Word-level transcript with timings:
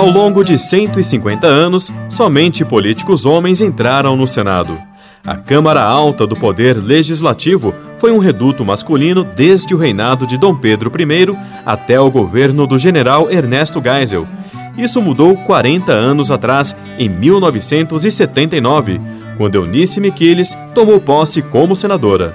Ao 0.00 0.08
longo 0.08 0.42
de 0.42 0.58
150 0.58 1.46
anos, 1.46 1.92
somente 2.08 2.64
políticos 2.64 3.26
homens 3.26 3.60
entraram 3.60 4.16
no 4.16 4.26
Senado. 4.26 4.80
A 5.26 5.36
Câmara 5.36 5.82
Alta 5.82 6.26
do 6.26 6.34
Poder 6.34 6.82
Legislativo 6.82 7.74
foi 7.98 8.10
um 8.10 8.16
reduto 8.16 8.64
masculino 8.64 9.22
desde 9.22 9.74
o 9.74 9.76
reinado 9.76 10.26
de 10.26 10.38
Dom 10.38 10.56
Pedro 10.56 10.90
I 10.98 11.36
até 11.66 12.00
o 12.00 12.10
governo 12.10 12.66
do 12.66 12.78
general 12.78 13.30
Ernesto 13.30 13.78
Geisel. 13.78 14.26
Isso 14.74 15.02
mudou 15.02 15.36
40 15.36 15.92
anos 15.92 16.30
atrás, 16.30 16.74
em 16.98 17.10
1979, 17.10 18.98
quando 19.36 19.56
Eunice 19.56 20.00
Miquiles 20.00 20.56
tomou 20.74 20.98
posse 20.98 21.42
como 21.42 21.76
senadora. 21.76 22.34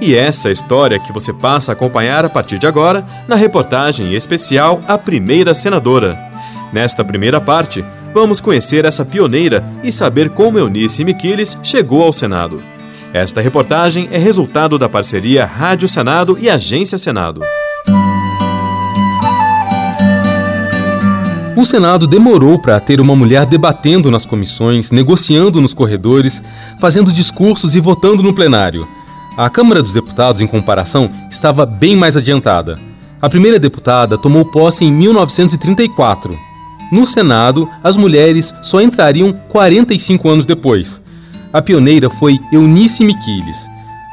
E 0.00 0.12
essa 0.12 0.50
história 0.50 0.98
que 0.98 1.12
você 1.12 1.32
passa 1.32 1.70
a 1.70 1.74
acompanhar 1.74 2.24
a 2.24 2.28
partir 2.28 2.58
de 2.58 2.66
agora 2.66 3.06
na 3.28 3.36
reportagem 3.36 4.12
especial 4.12 4.80
A 4.88 4.98
Primeira 4.98 5.54
Senadora. 5.54 6.25
Nesta 6.72 7.04
primeira 7.04 7.40
parte, 7.40 7.84
vamos 8.12 8.40
conhecer 8.40 8.84
essa 8.84 9.04
pioneira 9.04 9.64
e 9.82 9.92
saber 9.92 10.30
como 10.30 10.58
Eunice 10.58 11.04
Miquiles 11.04 11.56
chegou 11.62 12.02
ao 12.02 12.12
Senado. 12.12 12.62
Esta 13.12 13.40
reportagem 13.40 14.08
é 14.10 14.18
resultado 14.18 14.78
da 14.78 14.88
parceria 14.88 15.46
Rádio 15.46 15.88
Senado 15.88 16.36
e 16.40 16.50
Agência 16.50 16.98
Senado. 16.98 17.40
O 21.56 21.64
Senado 21.64 22.06
demorou 22.06 22.58
para 22.58 22.78
ter 22.78 23.00
uma 23.00 23.16
mulher 23.16 23.46
debatendo 23.46 24.10
nas 24.10 24.26
comissões, 24.26 24.90
negociando 24.90 25.58
nos 25.58 25.72
corredores, 25.72 26.42
fazendo 26.78 27.10
discursos 27.10 27.74
e 27.74 27.80
votando 27.80 28.22
no 28.22 28.34
plenário. 28.34 28.86
A 29.38 29.48
Câmara 29.48 29.82
dos 29.82 29.94
Deputados, 29.94 30.42
em 30.42 30.46
comparação, 30.46 31.10
estava 31.30 31.64
bem 31.64 31.96
mais 31.96 32.16
adiantada. 32.16 32.78
A 33.22 33.28
primeira 33.30 33.58
deputada 33.58 34.18
tomou 34.18 34.44
posse 34.44 34.84
em 34.84 34.92
1934. 34.92 36.38
No 36.90 37.06
Senado, 37.06 37.68
as 37.82 37.96
mulheres 37.96 38.54
só 38.62 38.80
entrariam 38.80 39.32
45 39.48 40.28
anos 40.28 40.46
depois. 40.46 41.00
A 41.52 41.60
pioneira 41.60 42.08
foi 42.08 42.38
Eunice 42.52 43.04
Miquiles. 43.04 43.66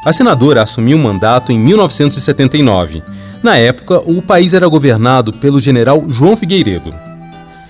A 0.06 0.12
senadora 0.12 0.64
assumiu 0.64 0.98
o 0.98 1.02
mandato 1.02 1.52
em 1.52 1.60
1979. 1.60 3.04
Na 3.42 3.56
época, 3.58 4.00
o 4.00 4.22
país 4.22 4.54
era 4.54 4.68
governado 4.68 5.34
pelo 5.34 5.60
general 5.60 6.04
João 6.08 6.36
Figueiredo. 6.36 6.94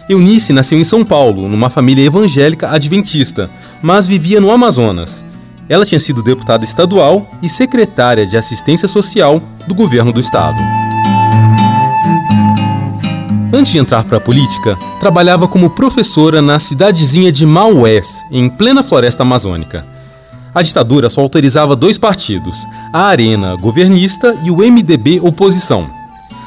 Eunice 0.10 0.52
nasceu 0.52 0.80
em 0.80 0.84
São 0.84 1.04
Paulo, 1.04 1.48
numa 1.48 1.70
família 1.70 2.06
evangélica 2.06 2.70
adventista, 2.70 3.50
mas 3.82 4.06
vivia 4.06 4.40
no 4.40 4.52
Amazonas. 4.52 5.24
Ela 5.70 5.86
tinha 5.86 6.00
sido 6.00 6.22
deputada 6.22 6.64
estadual 6.64 7.30
e 7.42 7.50
secretária 7.50 8.28
de 8.28 8.36
assistência 8.36 8.88
social 8.88 9.42
do 9.68 9.74
governo 9.74 10.12
do 10.12 10.20
estado. 10.20 10.60
Antes 13.56 13.72
de 13.72 13.78
entrar 13.78 14.04
para 14.06 14.18
a 14.18 14.22
política, 14.22 14.76
trabalhava 15.00 15.48
como 15.48 15.70
professora 15.70 16.42
na 16.42 16.58
cidadezinha 16.58 17.32
de 17.32 17.46
Maués, 17.46 18.26
em 18.32 18.50
plena 18.50 18.82
floresta 18.82 19.22
amazônica. 19.22 19.86
A 20.56 20.64
ditadura 20.64 21.08
só 21.08 21.22
autorizava 21.22 21.76
dois 21.76 22.00
partidos, 22.00 22.66
a 22.92 23.04
Arena 23.04 23.56
governista 23.56 24.36
e 24.44 24.50
o 24.50 24.58
MDB 24.58 25.20
oposição. 25.22 25.88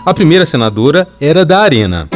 A 0.05 0.13
primeira 0.13 0.45
senadora 0.45 1.07
era 1.21 1.45
da 1.45 1.61
Arena. 1.61 2.09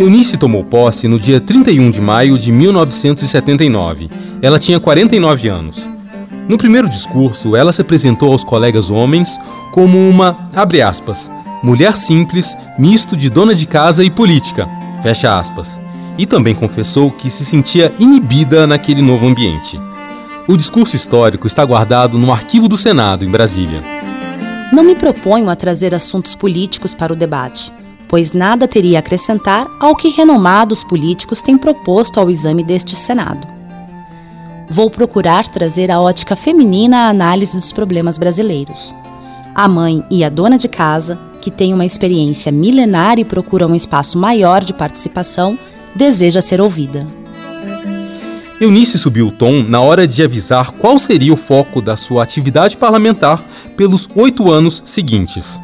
Eunice 0.00 0.38
tomou 0.38 0.64
posse 0.64 1.06
no 1.06 1.20
dia 1.20 1.38
31 1.38 1.90
de 1.90 2.00
maio 2.00 2.38
de 2.38 2.50
1979. 2.50 4.08
Ela 4.40 4.58
tinha 4.58 4.80
49 4.80 5.48
anos. 5.48 5.86
No 6.48 6.56
primeiro 6.56 6.88
discurso, 6.88 7.54
ela 7.54 7.74
se 7.74 7.82
apresentou 7.82 8.32
aos 8.32 8.42
colegas 8.42 8.88
homens 8.88 9.38
como 9.72 9.98
uma, 9.98 10.48
abre 10.56 10.80
aspas, 10.80 11.30
mulher 11.62 11.96
simples, 11.96 12.56
misto 12.78 13.16
de 13.16 13.28
dona 13.28 13.54
de 13.54 13.66
casa 13.66 14.04
e 14.04 14.10
política, 14.10 14.68
fecha 15.02 15.38
aspas. 15.38 15.80
E 16.16 16.26
também 16.26 16.54
confessou 16.54 17.10
que 17.10 17.30
se 17.30 17.44
sentia 17.44 17.94
inibida 17.98 18.66
naquele 18.66 19.02
novo 19.02 19.26
ambiente. 19.26 19.78
O 20.46 20.56
discurso 20.56 20.96
histórico 20.96 21.46
está 21.46 21.64
guardado 21.64 22.18
no 22.18 22.32
arquivo 22.32 22.68
do 22.68 22.76
Senado, 22.76 23.24
em 23.24 23.30
Brasília. 23.30 23.82
Não 24.72 24.82
me 24.82 24.94
proponho 24.94 25.48
a 25.48 25.56
trazer 25.56 25.94
assuntos 25.94 26.34
políticos 26.34 26.94
para 26.94 27.12
o 27.12 27.16
debate 27.16 27.72
pois 28.08 28.32
nada 28.32 28.66
teria 28.66 28.98
a 28.98 29.00
acrescentar 29.00 29.68
ao 29.78 29.94
que 29.94 30.08
renomados 30.08 30.82
políticos 30.82 31.42
têm 31.42 31.58
proposto 31.58 32.18
ao 32.18 32.30
exame 32.30 32.64
deste 32.64 32.96
Senado. 32.96 33.46
Vou 34.68 34.90
procurar 34.90 35.46
trazer 35.48 35.90
a 35.90 36.00
ótica 36.00 36.34
feminina 36.34 37.06
à 37.06 37.08
análise 37.08 37.56
dos 37.56 37.72
problemas 37.72 38.18
brasileiros. 38.18 38.94
A 39.54 39.68
mãe 39.68 40.04
e 40.10 40.24
a 40.24 40.28
dona 40.28 40.58
de 40.58 40.68
casa, 40.68 41.18
que 41.40 41.50
tem 41.50 41.72
uma 41.72 41.84
experiência 41.84 42.52
milenar 42.52 43.18
e 43.18 43.24
procura 43.24 43.66
um 43.66 43.74
espaço 43.74 44.18
maior 44.18 44.64
de 44.64 44.72
participação, 44.72 45.58
deseja 45.94 46.40
ser 46.42 46.60
ouvida. 46.60 47.06
Eunice 48.60 48.98
subiu 48.98 49.28
o 49.28 49.30
tom 49.30 49.62
na 49.62 49.80
hora 49.80 50.06
de 50.06 50.20
avisar 50.22 50.72
qual 50.72 50.98
seria 50.98 51.32
o 51.32 51.36
foco 51.36 51.80
da 51.80 51.96
sua 51.96 52.24
atividade 52.24 52.76
parlamentar 52.76 53.44
pelos 53.76 54.08
oito 54.16 54.50
anos 54.50 54.82
seguintes. 54.84 55.60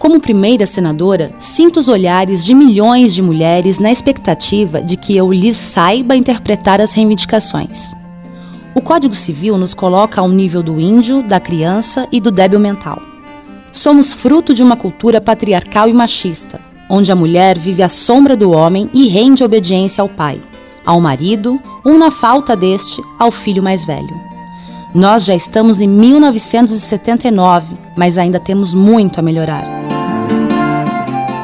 Como 0.00 0.20
primeira 0.20 0.66
senadora, 0.66 1.30
sinto 1.38 1.78
os 1.78 1.88
olhares 1.88 2.44
de 2.44 2.52
milhões 2.52 3.14
de 3.14 3.22
mulheres 3.22 3.78
na 3.78 3.92
expectativa 3.92 4.82
de 4.82 4.96
que 4.96 5.16
eu 5.16 5.32
lhes 5.32 5.56
saiba 5.56 6.16
interpretar 6.16 6.80
as 6.80 6.92
reivindicações. 6.92 7.92
O 8.74 8.80
Código 8.80 9.14
Civil 9.14 9.56
nos 9.56 9.72
coloca 9.72 10.20
ao 10.20 10.28
nível 10.28 10.60
do 10.62 10.80
índio, 10.80 11.22
da 11.22 11.38
criança 11.38 12.08
e 12.10 12.20
do 12.20 12.32
débil 12.32 12.58
mental. 12.58 13.13
Somos 13.74 14.12
fruto 14.12 14.54
de 14.54 14.62
uma 14.62 14.76
cultura 14.76 15.20
patriarcal 15.20 15.88
e 15.88 15.92
machista, 15.92 16.60
onde 16.88 17.10
a 17.10 17.16
mulher 17.16 17.58
vive 17.58 17.82
à 17.82 17.88
sombra 17.88 18.36
do 18.36 18.52
homem 18.52 18.88
e 18.94 19.08
rende 19.08 19.42
obediência 19.42 20.00
ao 20.00 20.08
pai, 20.08 20.40
ao 20.86 21.00
marido 21.00 21.60
ou, 21.84 21.98
na 21.98 22.08
falta 22.08 22.54
deste, 22.54 23.02
ao 23.18 23.32
filho 23.32 23.64
mais 23.64 23.84
velho. 23.84 24.14
Nós 24.94 25.24
já 25.24 25.34
estamos 25.34 25.80
em 25.80 25.88
1979, 25.88 27.76
mas 27.96 28.16
ainda 28.16 28.38
temos 28.38 28.72
muito 28.72 29.18
a 29.18 29.22
melhorar. 29.22 29.64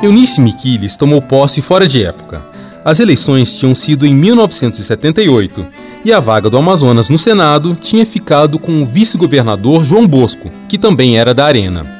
Eunice 0.00 0.40
Miquiles 0.40 0.96
tomou 0.96 1.20
posse 1.20 1.60
fora 1.60 1.88
de 1.88 2.04
época. 2.04 2.46
As 2.84 3.00
eleições 3.00 3.52
tinham 3.52 3.74
sido 3.74 4.06
em 4.06 4.14
1978 4.14 5.66
e 6.04 6.12
a 6.12 6.20
vaga 6.20 6.48
do 6.48 6.56
Amazonas 6.56 7.08
no 7.08 7.18
Senado 7.18 7.74
tinha 7.74 8.06
ficado 8.06 8.56
com 8.56 8.80
o 8.80 8.86
vice-governador 8.86 9.84
João 9.84 10.06
Bosco, 10.06 10.48
que 10.68 10.78
também 10.78 11.18
era 11.18 11.34
da 11.34 11.44
Arena. 11.44 11.99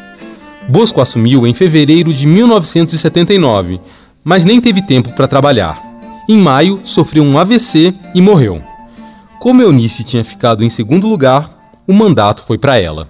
Bosco 0.71 1.01
assumiu 1.01 1.49
em 1.49 1.53
fevereiro 1.53 2.15
de 2.15 2.25
1979, 2.29 3.81
mas 4.23 4.45
nem 4.45 4.61
teve 4.61 4.81
tempo 4.81 5.11
para 5.11 5.27
trabalhar. 5.27 5.83
Em 6.29 6.39
maio, 6.39 6.79
sofreu 6.85 7.25
um 7.25 7.37
AVC 7.37 7.93
e 8.15 8.23
morreu. 8.23 8.63
Como 9.41 9.61
Eunice 9.61 10.05
tinha 10.05 10.23
ficado 10.23 10.63
em 10.63 10.69
segundo 10.69 11.09
lugar, 11.09 11.51
o 11.89 11.93
mandato 11.93 12.45
foi 12.45 12.57
para 12.57 12.79
ela. 12.79 13.09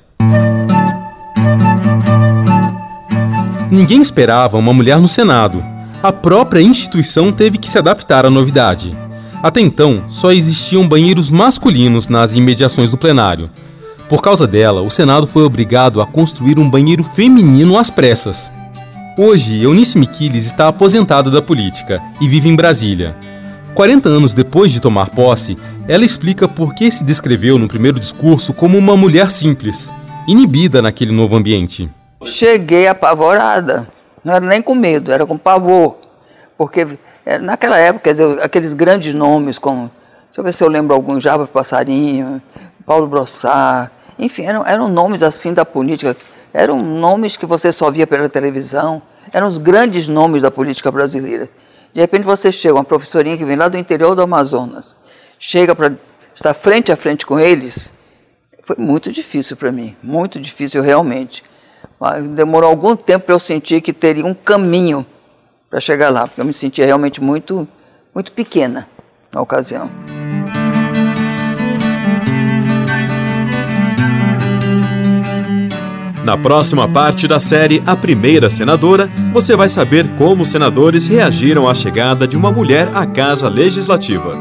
Ninguém 3.70 4.00
esperava 4.00 4.56
uma 4.56 4.72
mulher 4.72 4.98
no 4.98 5.06
Senado. 5.06 5.62
A 6.02 6.10
própria 6.10 6.62
instituição 6.62 7.30
teve 7.30 7.58
que 7.58 7.68
se 7.68 7.76
adaptar 7.76 8.24
à 8.24 8.30
novidade. 8.30 8.96
Até 9.42 9.60
então, 9.60 10.04
só 10.08 10.32
existiam 10.32 10.88
banheiros 10.88 11.28
masculinos 11.28 12.08
nas 12.08 12.34
imediações 12.34 12.90
do 12.90 12.96
plenário. 12.96 13.50
Por 14.10 14.20
causa 14.20 14.44
dela, 14.44 14.82
o 14.82 14.90
Senado 14.90 15.24
foi 15.24 15.44
obrigado 15.44 16.02
a 16.02 16.06
construir 16.06 16.58
um 16.58 16.68
banheiro 16.68 17.04
feminino 17.04 17.78
às 17.78 17.90
pressas. 17.90 18.50
Hoje, 19.16 19.62
Eunice 19.62 19.96
Miquiles 19.96 20.46
está 20.46 20.66
aposentada 20.66 21.30
da 21.30 21.40
política 21.40 22.02
e 22.20 22.28
vive 22.28 22.48
em 22.48 22.56
Brasília. 22.56 23.16
40 23.72 24.08
anos 24.08 24.34
depois 24.34 24.72
de 24.72 24.80
tomar 24.80 25.10
posse, 25.10 25.56
ela 25.86 26.04
explica 26.04 26.48
por 26.48 26.74
que 26.74 26.90
se 26.90 27.04
descreveu 27.04 27.56
no 27.56 27.68
primeiro 27.68 28.00
discurso 28.00 28.52
como 28.52 28.76
uma 28.76 28.96
mulher 28.96 29.30
simples, 29.30 29.92
inibida 30.26 30.82
naquele 30.82 31.12
novo 31.12 31.36
ambiente. 31.36 31.88
Cheguei 32.24 32.88
apavorada, 32.88 33.86
não 34.24 34.34
era 34.34 34.44
nem 34.44 34.60
com 34.60 34.74
medo, 34.74 35.12
era 35.12 35.24
com 35.24 35.38
pavor, 35.38 35.98
porque 36.58 36.84
eh, 37.24 37.38
naquela 37.38 37.78
época, 37.78 38.10
dizer, 38.10 38.42
aqueles 38.42 38.72
grandes 38.72 39.14
nomes 39.14 39.56
como, 39.56 39.88
deixa 40.26 40.40
eu 40.40 40.42
ver 40.42 40.52
se 40.52 40.64
eu 40.64 40.68
lembro 40.68 40.96
alguns, 40.96 41.22
Java 41.22 41.46
Passarinho, 41.46 42.42
Paulo 42.84 43.06
Brossard, 43.06 43.88
enfim, 44.20 44.44
eram, 44.44 44.66
eram 44.66 44.88
nomes 44.88 45.22
assim 45.22 45.52
da 45.52 45.64
política, 45.64 46.16
eram 46.52 46.82
nomes 46.82 47.36
que 47.36 47.46
você 47.46 47.72
só 47.72 47.90
via 47.90 48.06
pela 48.06 48.28
televisão, 48.28 49.00
eram 49.32 49.46
os 49.46 49.58
grandes 49.58 50.08
nomes 50.08 50.42
da 50.42 50.50
política 50.50 50.90
brasileira. 50.90 51.48
De 51.92 52.00
repente 52.00 52.24
você 52.24 52.52
chega, 52.52 52.74
uma 52.74 52.84
professorinha 52.84 53.36
que 53.36 53.44
vem 53.44 53.56
lá 53.56 53.68
do 53.68 53.76
interior 53.76 54.14
do 54.14 54.22
Amazonas, 54.22 54.96
chega 55.38 55.74
para 55.74 55.92
estar 56.34 56.54
frente 56.54 56.92
a 56.92 56.96
frente 56.96 57.26
com 57.26 57.38
eles, 57.38 57.92
foi 58.62 58.76
muito 58.78 59.10
difícil 59.10 59.56
para 59.56 59.72
mim, 59.72 59.96
muito 60.02 60.40
difícil 60.40 60.82
realmente. 60.82 61.42
Demorou 62.34 62.70
algum 62.70 62.94
tempo 62.94 63.26
para 63.26 63.34
eu 63.34 63.40
sentir 63.40 63.80
que 63.80 63.92
teria 63.92 64.24
um 64.24 64.34
caminho 64.34 65.04
para 65.68 65.80
chegar 65.80 66.10
lá, 66.10 66.26
porque 66.26 66.40
eu 66.40 66.44
me 66.44 66.52
sentia 66.52 66.86
realmente 66.86 67.20
muito, 67.22 67.66
muito 68.14 68.32
pequena 68.32 68.88
na 69.32 69.40
ocasião. 69.40 70.19
Na 76.30 76.38
próxima 76.38 76.86
parte 76.86 77.26
da 77.26 77.40
série 77.40 77.82
A 77.84 77.96
Primeira 77.96 78.48
Senadora, 78.48 79.10
você 79.32 79.56
vai 79.56 79.68
saber 79.68 80.14
como 80.14 80.44
os 80.44 80.48
senadores 80.48 81.08
reagiram 81.08 81.68
à 81.68 81.74
chegada 81.74 82.24
de 82.24 82.36
uma 82.36 82.52
mulher 82.52 82.88
à 82.94 83.04
Casa 83.04 83.48
Legislativa. 83.48 84.38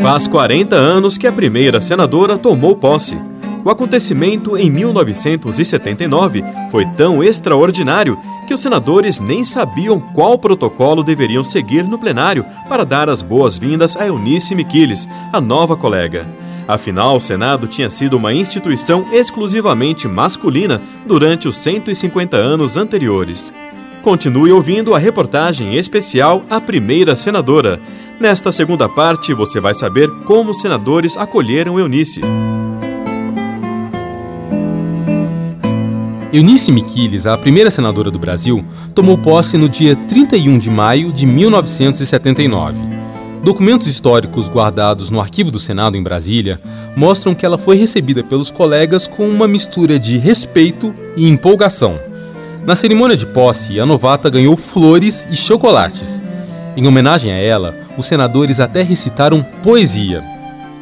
Faz 0.00 0.28
40 0.28 0.76
anos 0.76 1.18
que 1.18 1.26
a 1.26 1.32
primeira 1.32 1.80
senadora 1.80 2.38
tomou 2.38 2.76
posse. 2.76 3.18
O 3.64 3.70
acontecimento 3.70 4.56
em 4.56 4.70
1979 4.70 6.44
foi 6.70 6.86
tão 6.86 7.20
extraordinário 7.20 8.16
que 8.46 8.54
os 8.54 8.60
senadores 8.60 9.18
nem 9.18 9.44
sabiam 9.44 9.98
qual 9.98 10.38
protocolo 10.38 11.02
deveriam 11.02 11.42
seguir 11.42 11.82
no 11.82 11.98
plenário 11.98 12.46
para 12.68 12.84
dar 12.84 13.10
as 13.10 13.20
boas-vindas 13.20 13.96
a 13.96 14.06
Eunice 14.06 14.54
Miquiles, 14.54 15.08
a 15.32 15.40
nova 15.40 15.76
colega. 15.76 16.24
Afinal, 16.66 17.16
o 17.16 17.20
Senado 17.20 17.66
tinha 17.66 17.90
sido 17.90 18.16
uma 18.16 18.32
instituição 18.32 19.06
exclusivamente 19.12 20.06
masculina 20.06 20.80
durante 21.06 21.48
os 21.48 21.56
150 21.56 22.36
anos 22.36 22.76
anteriores. 22.76 23.52
Continue 24.00 24.52
ouvindo 24.52 24.94
a 24.94 24.98
reportagem 24.98 25.76
especial 25.76 26.44
A 26.50 26.60
Primeira 26.60 27.14
Senadora. 27.14 27.80
Nesta 28.18 28.50
segunda 28.50 28.88
parte, 28.88 29.32
você 29.32 29.60
vai 29.60 29.74
saber 29.74 30.08
como 30.24 30.50
os 30.50 30.60
senadores 30.60 31.16
acolheram 31.16 31.78
Eunice. 31.78 32.20
Eunice 36.32 36.72
Miquiles, 36.72 37.26
a 37.26 37.36
primeira 37.36 37.70
senadora 37.70 38.10
do 38.10 38.18
Brasil, 38.18 38.64
tomou 38.94 39.18
posse 39.18 39.58
no 39.58 39.68
dia 39.68 39.94
31 39.94 40.58
de 40.58 40.70
maio 40.70 41.12
de 41.12 41.26
1979. 41.26 43.01
Documentos 43.42 43.88
históricos 43.88 44.48
guardados 44.48 45.10
no 45.10 45.20
arquivo 45.20 45.50
do 45.50 45.58
Senado 45.58 45.96
em 45.96 46.02
Brasília 46.02 46.60
mostram 46.94 47.34
que 47.34 47.44
ela 47.44 47.58
foi 47.58 47.76
recebida 47.76 48.22
pelos 48.22 48.52
colegas 48.52 49.08
com 49.08 49.28
uma 49.28 49.48
mistura 49.48 49.98
de 49.98 50.16
respeito 50.16 50.94
e 51.16 51.26
empolgação. 51.26 51.98
Na 52.64 52.76
cerimônia 52.76 53.16
de 53.16 53.26
posse, 53.26 53.80
a 53.80 53.84
novata 53.84 54.30
ganhou 54.30 54.56
flores 54.56 55.26
e 55.28 55.34
chocolates. 55.34 56.22
Em 56.76 56.86
homenagem 56.86 57.32
a 57.32 57.36
ela, 57.36 57.74
os 57.98 58.06
senadores 58.06 58.60
até 58.60 58.80
recitaram 58.80 59.44
poesia. 59.60 60.22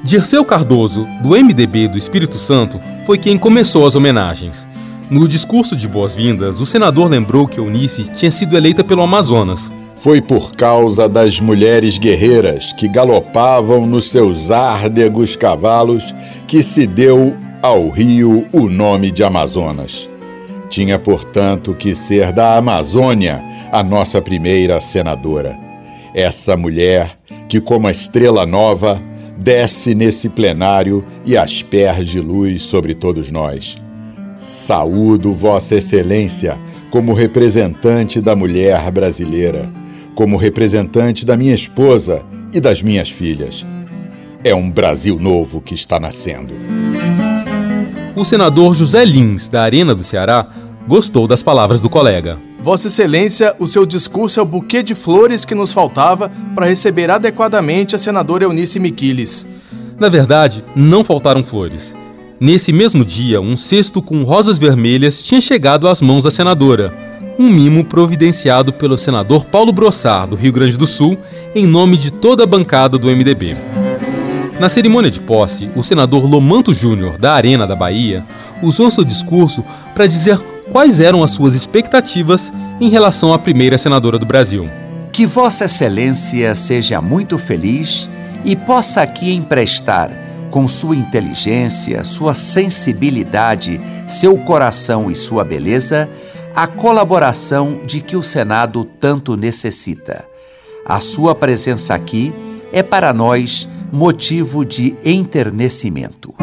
Dirceu 0.04 0.44
Cardoso, 0.44 1.06
do 1.22 1.30
MDB 1.30 1.88
do 1.88 1.96
Espírito 1.96 2.38
Santo, 2.38 2.78
foi 3.06 3.16
quem 3.16 3.38
começou 3.38 3.86
as 3.86 3.94
homenagens. 3.94 4.68
No 5.08 5.26
discurso 5.26 5.74
de 5.74 5.88
boas-vindas, 5.88 6.60
o 6.60 6.66
senador 6.66 7.08
lembrou 7.08 7.48
que 7.48 7.58
Eunice 7.58 8.04
tinha 8.14 8.30
sido 8.30 8.54
eleita 8.54 8.84
pelo 8.84 9.02
Amazonas. 9.02 9.72
Foi 10.00 10.22
por 10.22 10.52
causa 10.52 11.06
das 11.06 11.40
mulheres 11.40 11.98
guerreiras 11.98 12.72
que 12.72 12.88
galopavam 12.88 13.84
nos 13.84 14.08
seus 14.08 14.50
árdegos 14.50 15.36
cavalos 15.36 16.14
que 16.48 16.62
se 16.62 16.86
deu 16.86 17.36
ao 17.60 17.90
rio 17.90 18.46
o 18.50 18.70
nome 18.70 19.10
de 19.10 19.22
Amazonas. 19.22 20.08
Tinha, 20.70 20.98
portanto, 20.98 21.74
que 21.74 21.94
ser 21.94 22.32
da 22.32 22.56
Amazônia 22.56 23.44
a 23.70 23.82
nossa 23.82 24.22
primeira 24.22 24.80
senadora. 24.80 25.58
Essa 26.14 26.56
mulher 26.56 27.18
que, 27.46 27.60
como 27.60 27.86
a 27.86 27.90
estrela 27.90 28.46
nova, 28.46 28.98
desce 29.36 29.94
nesse 29.94 30.30
plenário 30.30 31.04
e 31.26 31.36
asperge 31.36 32.20
luz 32.20 32.62
sobre 32.62 32.94
todos 32.94 33.30
nós. 33.30 33.76
Saúdo 34.38 35.34
Vossa 35.34 35.74
Excelência 35.74 36.58
como 36.90 37.12
representante 37.12 38.18
da 38.18 38.34
mulher 38.34 38.90
brasileira, 38.90 39.70
como 40.20 40.36
representante 40.36 41.24
da 41.24 41.34
minha 41.34 41.54
esposa 41.54 42.26
e 42.52 42.60
das 42.60 42.82
minhas 42.82 43.08
filhas. 43.08 43.64
É 44.44 44.54
um 44.54 44.70
Brasil 44.70 45.18
novo 45.18 45.62
que 45.62 45.72
está 45.72 45.98
nascendo. 45.98 46.52
O 48.14 48.22
senador 48.22 48.74
José 48.74 49.02
Lins, 49.02 49.48
da 49.48 49.62
Arena 49.62 49.94
do 49.94 50.04
Ceará, 50.04 50.46
gostou 50.86 51.26
das 51.26 51.42
palavras 51.42 51.80
do 51.80 51.88
colega. 51.88 52.38
Vossa 52.60 52.88
Excelência, 52.88 53.56
o 53.58 53.66
seu 53.66 53.86
discurso 53.86 54.38
é 54.38 54.42
o 54.42 54.46
buquê 54.46 54.82
de 54.82 54.94
flores 54.94 55.46
que 55.46 55.54
nos 55.54 55.72
faltava 55.72 56.30
para 56.54 56.66
receber 56.66 57.10
adequadamente 57.10 57.96
a 57.96 57.98
senadora 57.98 58.44
Eunice 58.44 58.78
Miquiles. 58.78 59.46
Na 59.98 60.10
verdade, 60.10 60.62
não 60.76 61.02
faltaram 61.02 61.42
flores. 61.42 61.94
Nesse 62.38 62.74
mesmo 62.74 63.06
dia, 63.06 63.40
um 63.40 63.56
cesto 63.56 64.02
com 64.02 64.22
rosas 64.22 64.58
vermelhas 64.58 65.22
tinha 65.22 65.40
chegado 65.40 65.88
às 65.88 66.02
mãos 66.02 66.24
da 66.24 66.30
senadora, 66.30 67.09
um 67.40 67.48
mimo 67.48 67.82
providenciado 67.82 68.70
pelo 68.70 68.98
senador 68.98 69.46
Paulo 69.46 69.72
Brossard, 69.72 70.28
do 70.28 70.36
Rio 70.36 70.52
Grande 70.52 70.76
do 70.76 70.86
Sul, 70.86 71.16
em 71.54 71.64
nome 71.64 71.96
de 71.96 72.10
toda 72.10 72.44
a 72.44 72.46
bancada 72.46 72.98
do 72.98 73.08
MDB. 73.08 73.56
Na 74.58 74.68
cerimônia 74.68 75.10
de 75.10 75.22
posse, 75.22 75.70
o 75.74 75.82
senador 75.82 76.28
Lomanto 76.28 76.74
Júnior, 76.74 77.16
da 77.16 77.32
Arena 77.32 77.66
da 77.66 77.74
Bahia, 77.74 78.22
usou 78.62 78.90
seu 78.90 79.02
discurso 79.02 79.64
para 79.94 80.06
dizer 80.06 80.38
quais 80.70 81.00
eram 81.00 81.24
as 81.24 81.30
suas 81.30 81.54
expectativas 81.54 82.52
em 82.78 82.90
relação 82.90 83.32
à 83.32 83.38
primeira 83.38 83.78
senadora 83.78 84.18
do 84.18 84.26
Brasil. 84.26 84.68
Que 85.10 85.24
Vossa 85.24 85.64
Excelência 85.64 86.54
seja 86.54 87.00
muito 87.00 87.38
feliz 87.38 88.10
e 88.44 88.54
possa 88.54 89.00
aqui 89.00 89.32
emprestar 89.32 90.10
com 90.50 90.68
sua 90.68 90.94
inteligência, 90.94 92.04
sua 92.04 92.34
sensibilidade, 92.34 93.80
seu 94.06 94.36
coração 94.36 95.10
e 95.10 95.14
sua 95.14 95.42
beleza, 95.42 96.06
a 96.54 96.66
colaboração 96.66 97.80
de 97.86 98.00
que 98.00 98.16
o 98.16 98.22
Senado 98.22 98.84
tanto 98.84 99.36
necessita. 99.36 100.24
A 100.84 101.00
sua 101.00 101.34
presença 101.34 101.94
aqui 101.94 102.34
é 102.72 102.82
para 102.82 103.12
nós 103.12 103.68
motivo 103.92 104.64
de 104.64 104.96
enternecimento. 105.04 106.34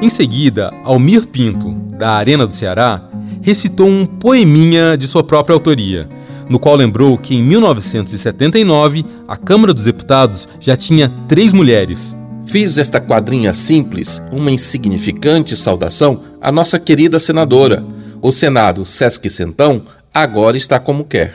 Em 0.00 0.10
seguida, 0.10 0.72
Almir 0.84 1.26
Pinto, 1.26 1.72
da 1.96 2.10
Arena 2.10 2.46
do 2.46 2.54
Ceará, 2.54 3.08
recitou 3.40 3.88
um 3.88 4.04
poeminha 4.04 4.96
de 4.96 5.06
sua 5.06 5.24
própria 5.24 5.54
autoria, 5.54 6.08
no 6.48 6.58
qual 6.58 6.76
lembrou 6.76 7.16
que 7.16 7.34
em 7.34 7.42
1979 7.42 9.04
a 9.26 9.36
Câmara 9.36 9.72
dos 9.72 9.84
Deputados 9.84 10.46
já 10.60 10.76
tinha 10.76 11.12
três 11.26 11.52
mulheres. 11.52 12.14
Fiz 12.46 12.78
esta 12.78 13.00
quadrinha 13.00 13.52
simples, 13.52 14.22
uma 14.30 14.50
insignificante 14.50 15.56
saudação 15.56 16.20
à 16.40 16.52
nossa 16.52 16.78
querida 16.78 17.18
senadora. 17.18 17.84
O 18.28 18.32
Senado 18.32 18.84
Sesc 18.84 19.30
Centão 19.30 19.84
agora 20.12 20.56
está 20.56 20.80
como 20.80 21.04
quer. 21.04 21.34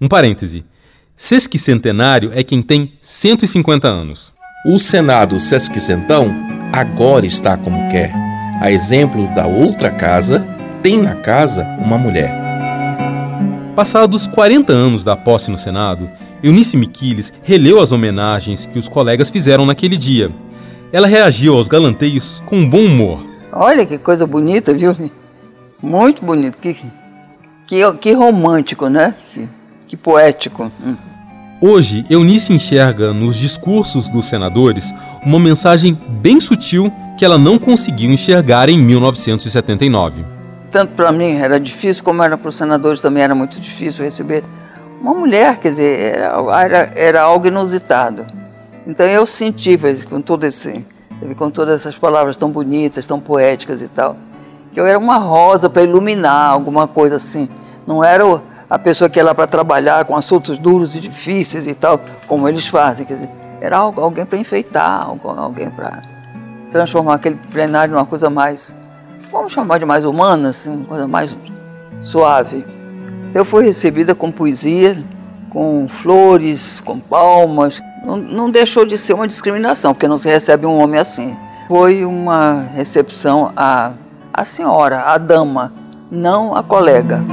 Um 0.00 0.06
parêntese. 0.06 0.64
Sesquicentenário 1.16 2.30
é 2.32 2.44
quem 2.44 2.62
tem 2.62 2.92
150 3.02 3.88
anos. 3.88 4.32
O 4.64 4.78
Senado 4.78 5.40
Sesc 5.40 5.80
Centão 5.80 6.32
agora 6.72 7.26
está 7.26 7.56
como 7.56 7.90
quer. 7.90 8.12
A 8.60 8.70
exemplo 8.70 9.26
da 9.34 9.48
outra 9.48 9.90
casa, 9.90 10.46
tem 10.84 11.02
na 11.02 11.16
casa 11.16 11.64
uma 11.80 11.98
mulher. 11.98 12.30
Passados 13.74 14.28
40 14.28 14.72
anos 14.72 15.04
da 15.04 15.16
posse 15.16 15.50
no 15.50 15.58
Senado, 15.58 16.08
Eunice 16.40 16.76
Miquiles 16.76 17.32
releu 17.42 17.80
as 17.80 17.90
homenagens 17.90 18.66
que 18.66 18.78
os 18.78 18.86
colegas 18.86 19.30
fizeram 19.30 19.66
naquele 19.66 19.96
dia. 19.96 20.30
Ela 20.92 21.08
reagiu 21.08 21.54
aos 21.54 21.66
galanteios 21.66 22.40
com 22.46 22.70
bom 22.70 22.84
humor. 22.84 23.18
Olha 23.50 23.84
que 23.84 23.98
coisa 23.98 24.24
bonita, 24.24 24.72
viu? 24.72 24.94
Muito 25.82 26.24
bonito. 26.24 26.58
Que, 26.58 26.76
que, 27.66 27.92
que 28.00 28.12
romântico, 28.12 28.88
né? 28.88 29.14
Que, 29.32 29.48
que 29.88 29.96
poético. 29.96 30.70
Hum. 30.84 30.96
Hoje, 31.60 32.04
Eunice 32.08 32.52
enxerga 32.52 33.12
nos 33.12 33.36
discursos 33.36 34.08
dos 34.10 34.26
senadores 34.26 34.92
uma 35.24 35.40
mensagem 35.40 35.92
bem 35.92 36.40
sutil 36.40 36.92
que 37.18 37.24
ela 37.24 37.36
não 37.36 37.58
conseguiu 37.58 38.10
enxergar 38.12 38.68
em 38.68 38.78
1979. 38.78 40.24
Tanto 40.70 40.92
para 40.94 41.10
mim 41.10 41.34
era 41.34 41.58
difícil, 41.58 42.04
como 42.04 42.22
era 42.22 42.36
para 42.36 42.48
os 42.48 42.56
senadores 42.56 43.00
também 43.00 43.24
era 43.24 43.34
muito 43.34 43.58
difícil 43.58 44.04
receber 44.04 44.44
uma 45.00 45.14
mulher, 45.14 45.58
quer 45.58 45.70
dizer, 45.70 46.14
era, 46.16 46.62
era, 46.62 46.92
era 46.94 47.22
algo 47.22 47.48
inusitado. 47.48 48.24
Então 48.86 49.04
eu 49.04 49.26
senti, 49.26 49.76
com 50.08 50.20
todo 50.20 50.44
esse, 50.44 50.84
com 51.36 51.50
todas 51.50 51.74
essas 51.74 51.98
palavras 51.98 52.36
tão 52.36 52.50
bonitas, 52.50 53.06
tão 53.06 53.18
poéticas 53.18 53.82
e 53.82 53.88
tal, 53.88 54.16
que 54.72 54.80
eu 54.80 54.86
era 54.86 54.98
uma 54.98 55.16
rosa 55.16 55.68
para 55.68 55.82
iluminar 55.82 56.50
alguma 56.52 56.86
coisa 56.86 57.16
assim. 57.16 57.48
Não 57.86 58.02
era 58.02 58.24
a 58.68 58.78
pessoa 58.78 59.08
que 59.08 59.18
ia 59.18 59.24
lá 59.24 59.34
para 59.34 59.46
trabalhar 59.46 60.04
com 60.04 60.16
assuntos 60.16 60.58
duros 60.58 60.94
e 60.94 61.00
difíceis 61.00 61.66
e 61.66 61.74
tal, 61.74 62.00
como 62.26 62.48
eles 62.48 62.66
fazem, 62.66 63.06
quer 63.06 63.14
dizer, 63.14 63.30
era 63.60 63.78
alguém 63.78 64.26
para 64.26 64.38
enfeitar, 64.38 65.06
alguém 65.06 65.70
para 65.70 66.02
transformar 66.70 67.14
aquele 67.14 67.36
plenário 67.50 67.94
numa 67.94 68.04
coisa 68.04 68.28
mais, 68.28 68.74
vamos 69.32 69.52
chamar 69.52 69.78
de 69.78 69.86
mais 69.86 70.04
humana, 70.04 70.50
assim, 70.50 70.84
coisa 70.84 71.08
mais 71.08 71.36
suave. 72.02 72.64
Eu 73.34 73.44
fui 73.44 73.64
recebida 73.64 74.14
com 74.14 74.30
poesia, 74.30 75.02
com 75.50 75.86
flores, 75.88 76.80
com 76.80 76.98
palmas. 76.98 77.82
Não, 78.04 78.16
não, 78.16 78.50
deixou 78.50 78.86
de 78.86 78.96
ser 78.96 79.14
uma 79.14 79.26
discriminação, 79.26 79.92
porque 79.92 80.08
não 80.08 80.16
se 80.16 80.28
recebe 80.28 80.66
um 80.66 80.78
homem 80.78 81.00
assim. 81.00 81.36
Foi 81.66 82.04
uma 82.04 82.64
recepção 82.74 83.52
à, 83.56 83.92
à 84.38 84.44
senhora, 84.44 85.00
à 85.00 85.18
dama, 85.18 85.72
não 86.08 86.54
à 86.54 86.62
colega. 86.62 87.24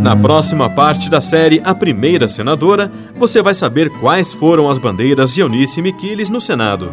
Na 0.00 0.16
próxima 0.16 0.70
parte 0.70 1.10
da 1.10 1.20
série 1.20 1.60
A 1.62 1.74
Primeira 1.74 2.26
Senadora, 2.26 2.90
você 3.18 3.42
vai 3.42 3.52
saber 3.52 3.90
quais 4.00 4.32
foram 4.32 4.70
as 4.70 4.78
bandeiras 4.78 5.34
de 5.34 5.42
Eunice 5.42 5.82
Miquiles 5.82 6.30
no 6.30 6.40
Senado. 6.40 6.90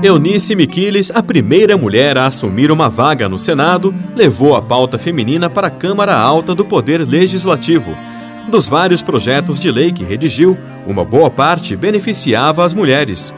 Eunice 0.00 0.54
Miquiles, 0.54 1.10
a 1.12 1.20
primeira 1.20 1.76
mulher 1.76 2.16
a 2.16 2.28
assumir 2.28 2.70
uma 2.70 2.88
vaga 2.88 3.28
no 3.28 3.36
Senado, 3.36 3.92
levou 4.14 4.54
a 4.54 4.62
pauta 4.62 4.96
feminina 4.96 5.50
para 5.50 5.66
a 5.66 5.70
Câmara 5.70 6.16
Alta 6.16 6.54
do 6.54 6.64
Poder 6.64 7.04
Legislativo. 7.04 7.96
Dos 8.48 8.68
vários 8.68 9.02
projetos 9.02 9.58
de 9.58 9.72
lei 9.72 9.90
que 9.90 10.04
redigiu, 10.04 10.56
uma 10.86 11.04
boa 11.04 11.28
parte 11.28 11.74
beneficiava 11.74 12.64
as 12.64 12.74
mulheres. 12.74 13.34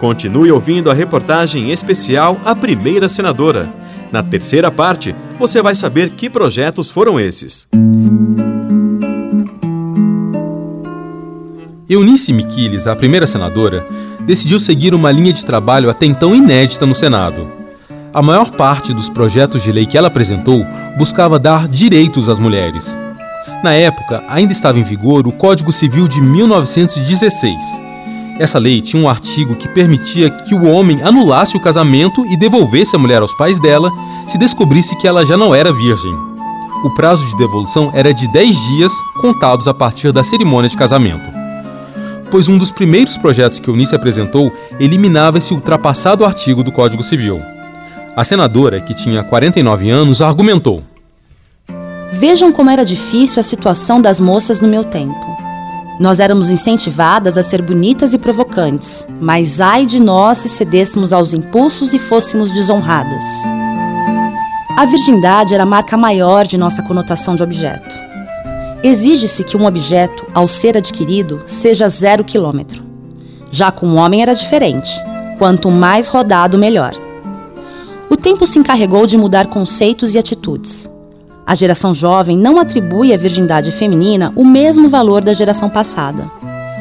Continue 0.00 0.50
ouvindo 0.50 0.90
a 0.90 0.94
reportagem 0.94 1.70
especial 1.70 2.40
A 2.44 2.56
Primeira 2.56 3.08
Senadora. 3.08 3.72
Na 4.10 4.20
terceira 4.20 4.68
parte, 4.68 5.14
você 5.38 5.62
vai 5.62 5.76
saber 5.76 6.10
que 6.10 6.28
projetos 6.28 6.90
foram 6.90 7.20
esses. 7.20 7.68
Eunice 11.88 12.32
Miquiles, 12.32 12.86
a 12.86 12.94
primeira 12.94 13.26
senadora, 13.26 13.84
decidiu 14.26 14.58
seguir 14.58 14.94
uma 14.94 15.10
linha 15.10 15.32
de 15.32 15.44
trabalho 15.44 15.90
até 15.90 16.06
então 16.06 16.34
inédita 16.34 16.86
no 16.86 16.94
Senado. 16.94 17.48
A 18.12 18.20
maior 18.20 18.50
parte 18.50 18.92
dos 18.92 19.08
projetos 19.08 19.62
de 19.62 19.70
lei 19.70 19.86
que 19.86 19.96
ela 19.96 20.08
apresentou 20.08 20.64
buscava 20.98 21.38
dar 21.38 21.68
direitos 21.68 22.28
às 22.28 22.38
mulheres. 22.38 22.96
Na 23.62 23.72
época, 23.72 24.24
ainda 24.28 24.52
estava 24.52 24.78
em 24.78 24.82
vigor 24.82 25.26
o 25.26 25.32
Código 25.32 25.72
Civil 25.72 26.08
de 26.08 26.20
1916. 26.20 27.54
Essa 28.38 28.58
lei 28.58 28.80
tinha 28.80 29.02
um 29.02 29.08
artigo 29.08 29.54
que 29.54 29.68
permitia 29.68 30.30
que 30.30 30.54
o 30.54 30.64
homem 30.64 31.02
anulasse 31.02 31.56
o 31.56 31.60
casamento 31.60 32.24
e 32.26 32.36
devolvesse 32.38 32.96
a 32.96 32.98
mulher 32.98 33.20
aos 33.20 33.34
pais 33.34 33.60
dela 33.60 33.90
se 34.26 34.38
descobrisse 34.38 34.96
que 34.96 35.06
ela 35.06 35.26
já 35.26 35.36
não 35.36 35.54
era 35.54 35.72
virgem. 35.72 36.12
O 36.82 36.90
prazo 36.94 37.24
de 37.28 37.36
devolução 37.36 37.90
era 37.94 38.14
de 38.14 38.26
10 38.32 38.56
dias, 38.56 38.92
contados 39.20 39.68
a 39.68 39.74
partir 39.74 40.10
da 40.10 40.24
cerimônia 40.24 40.70
de 40.70 40.76
casamento 40.76 41.39
pois 42.30 42.48
um 42.48 42.56
dos 42.56 42.70
primeiros 42.70 43.18
projetos 43.18 43.58
que 43.58 43.68
Eunice 43.68 43.94
apresentou 43.94 44.52
eliminava 44.78 45.38
esse 45.38 45.52
ultrapassado 45.52 46.24
artigo 46.24 46.62
do 46.62 46.70
Código 46.70 47.02
Civil. 47.02 47.40
A 48.16 48.24
senadora, 48.24 48.80
que 48.80 48.94
tinha 48.94 49.22
49 49.22 49.90
anos, 49.90 50.22
argumentou: 50.22 50.82
Vejam 52.12 52.52
como 52.52 52.70
era 52.70 52.84
difícil 52.84 53.40
a 53.40 53.44
situação 53.44 54.00
das 54.00 54.20
moças 54.20 54.60
no 54.60 54.68
meu 54.68 54.84
tempo. 54.84 55.14
Nós 56.00 56.18
éramos 56.18 56.50
incentivadas 56.50 57.36
a 57.36 57.42
ser 57.42 57.60
bonitas 57.60 58.14
e 58.14 58.18
provocantes, 58.18 59.06
mas 59.20 59.60
ai 59.60 59.84
de 59.84 60.00
nós 60.00 60.38
se 60.38 60.48
cedêssemos 60.48 61.12
aos 61.12 61.34
impulsos 61.34 61.92
e 61.92 61.98
fôssemos 61.98 62.50
desonradas. 62.52 63.22
A 64.76 64.86
virgindade 64.86 65.52
era 65.52 65.64
a 65.64 65.66
marca 65.66 65.96
maior 65.96 66.46
de 66.46 66.56
nossa 66.56 66.82
conotação 66.82 67.36
de 67.36 67.42
objeto. 67.42 68.09
Exige-se 68.82 69.44
que 69.44 69.56
um 69.56 69.66
objeto, 69.66 70.26
ao 70.34 70.48
ser 70.48 70.76
adquirido, 70.76 71.42
seja 71.44 71.88
zero 71.88 72.24
quilômetro. 72.24 72.82
Já 73.50 73.70
com 73.70 73.86
o 73.86 73.96
homem 73.96 74.22
era 74.22 74.34
diferente. 74.34 74.90
Quanto 75.38 75.70
mais 75.70 76.08
rodado, 76.08 76.58
melhor. 76.58 76.92
O 78.08 78.16
tempo 78.16 78.46
se 78.46 78.58
encarregou 78.58 79.06
de 79.06 79.18
mudar 79.18 79.48
conceitos 79.48 80.14
e 80.14 80.18
atitudes. 80.18 80.88
A 81.46 81.54
geração 81.54 81.92
jovem 81.92 82.38
não 82.38 82.58
atribui 82.58 83.12
à 83.12 83.16
virgindade 83.16 83.70
feminina 83.70 84.32
o 84.34 84.44
mesmo 84.44 84.88
valor 84.88 85.22
da 85.22 85.34
geração 85.34 85.68
passada. 85.68 86.30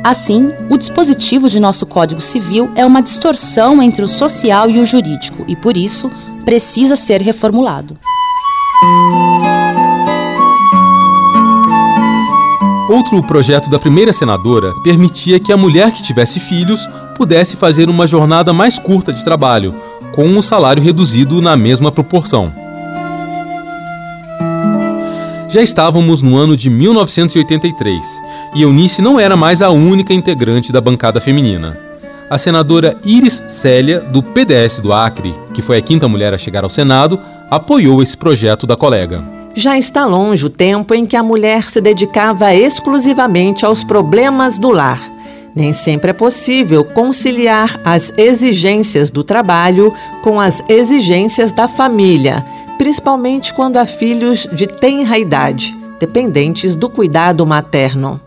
Assim, 0.03 0.53
o 0.69 0.77
dispositivo 0.77 1.49
de 1.49 1.59
nosso 1.59 1.85
Código 1.85 2.21
Civil 2.21 2.69
é 2.75 2.85
uma 2.85 3.01
distorção 3.01 3.81
entre 3.81 4.05
o 4.05 4.07
social 4.07 4.69
e 4.69 4.79
o 4.79 4.85
jurídico 4.85 5.43
e, 5.47 5.55
por 5.55 5.75
isso, 5.75 6.09
precisa 6.45 6.95
ser 6.95 7.21
reformulado. 7.21 7.97
Outro 12.89 13.21
projeto 13.21 13.69
da 13.69 13.77
primeira 13.77 14.11
senadora 14.11 14.73
permitia 14.83 15.39
que 15.39 15.53
a 15.53 15.57
mulher 15.57 15.91
que 15.91 16.01
tivesse 16.01 16.39
filhos 16.39 16.89
pudesse 17.15 17.55
fazer 17.55 17.87
uma 17.87 18.07
jornada 18.07 18.51
mais 18.51 18.79
curta 18.79 19.13
de 19.13 19.23
trabalho, 19.23 19.75
com 20.11 20.23
um 20.25 20.41
salário 20.41 20.81
reduzido 20.81 21.39
na 21.39 21.55
mesma 21.55 21.91
proporção. 21.91 22.51
Já 25.49 25.61
estávamos 25.61 26.23
no 26.23 26.35
ano 26.35 26.57
de 26.57 26.67
1983 26.67 28.21
e 28.55 28.63
Eunice 28.63 29.03
não 29.03 29.19
era 29.19 29.37
mais 29.37 29.61
a 29.61 29.69
única 29.69 30.11
integrante 30.11 30.71
da 30.71 30.81
bancada 30.81 31.21
feminina. 31.21 31.77
A 32.27 32.39
senadora 32.39 32.97
Iris 33.05 33.43
Célia, 33.47 33.99
do 33.99 34.23
PDS 34.23 34.81
do 34.81 34.91
Acre, 34.91 35.35
que 35.53 35.61
foi 35.61 35.77
a 35.77 35.81
quinta 35.81 36.07
mulher 36.07 36.33
a 36.33 36.39
chegar 36.39 36.63
ao 36.63 36.71
Senado, 36.71 37.19
apoiou 37.51 38.01
esse 38.01 38.17
projeto 38.17 38.65
da 38.65 38.75
colega. 38.75 39.38
Já 39.55 39.77
está 39.77 40.05
longe 40.05 40.45
o 40.45 40.49
tempo 40.49 40.93
em 40.93 41.05
que 41.05 41.17
a 41.17 41.23
mulher 41.23 41.69
se 41.69 41.81
dedicava 41.81 42.53
exclusivamente 42.53 43.65
aos 43.65 43.83
problemas 43.83 44.59
do 44.59 44.69
lar. 44.69 44.99
Nem 45.55 45.73
sempre 45.73 46.11
é 46.11 46.13
possível 46.13 46.85
conciliar 46.85 47.79
as 47.83 48.13
exigências 48.17 49.09
do 49.09 49.23
trabalho 49.23 49.93
com 50.23 50.39
as 50.39 50.63
exigências 50.69 51.51
da 51.51 51.67
família, 51.67 52.45
principalmente 52.77 53.53
quando 53.53 53.77
há 53.77 53.85
filhos 53.85 54.47
de 54.53 54.67
tenra 54.67 55.17
idade, 55.17 55.75
dependentes 55.99 56.75
do 56.75 56.89
cuidado 56.89 57.45
materno. 57.45 58.21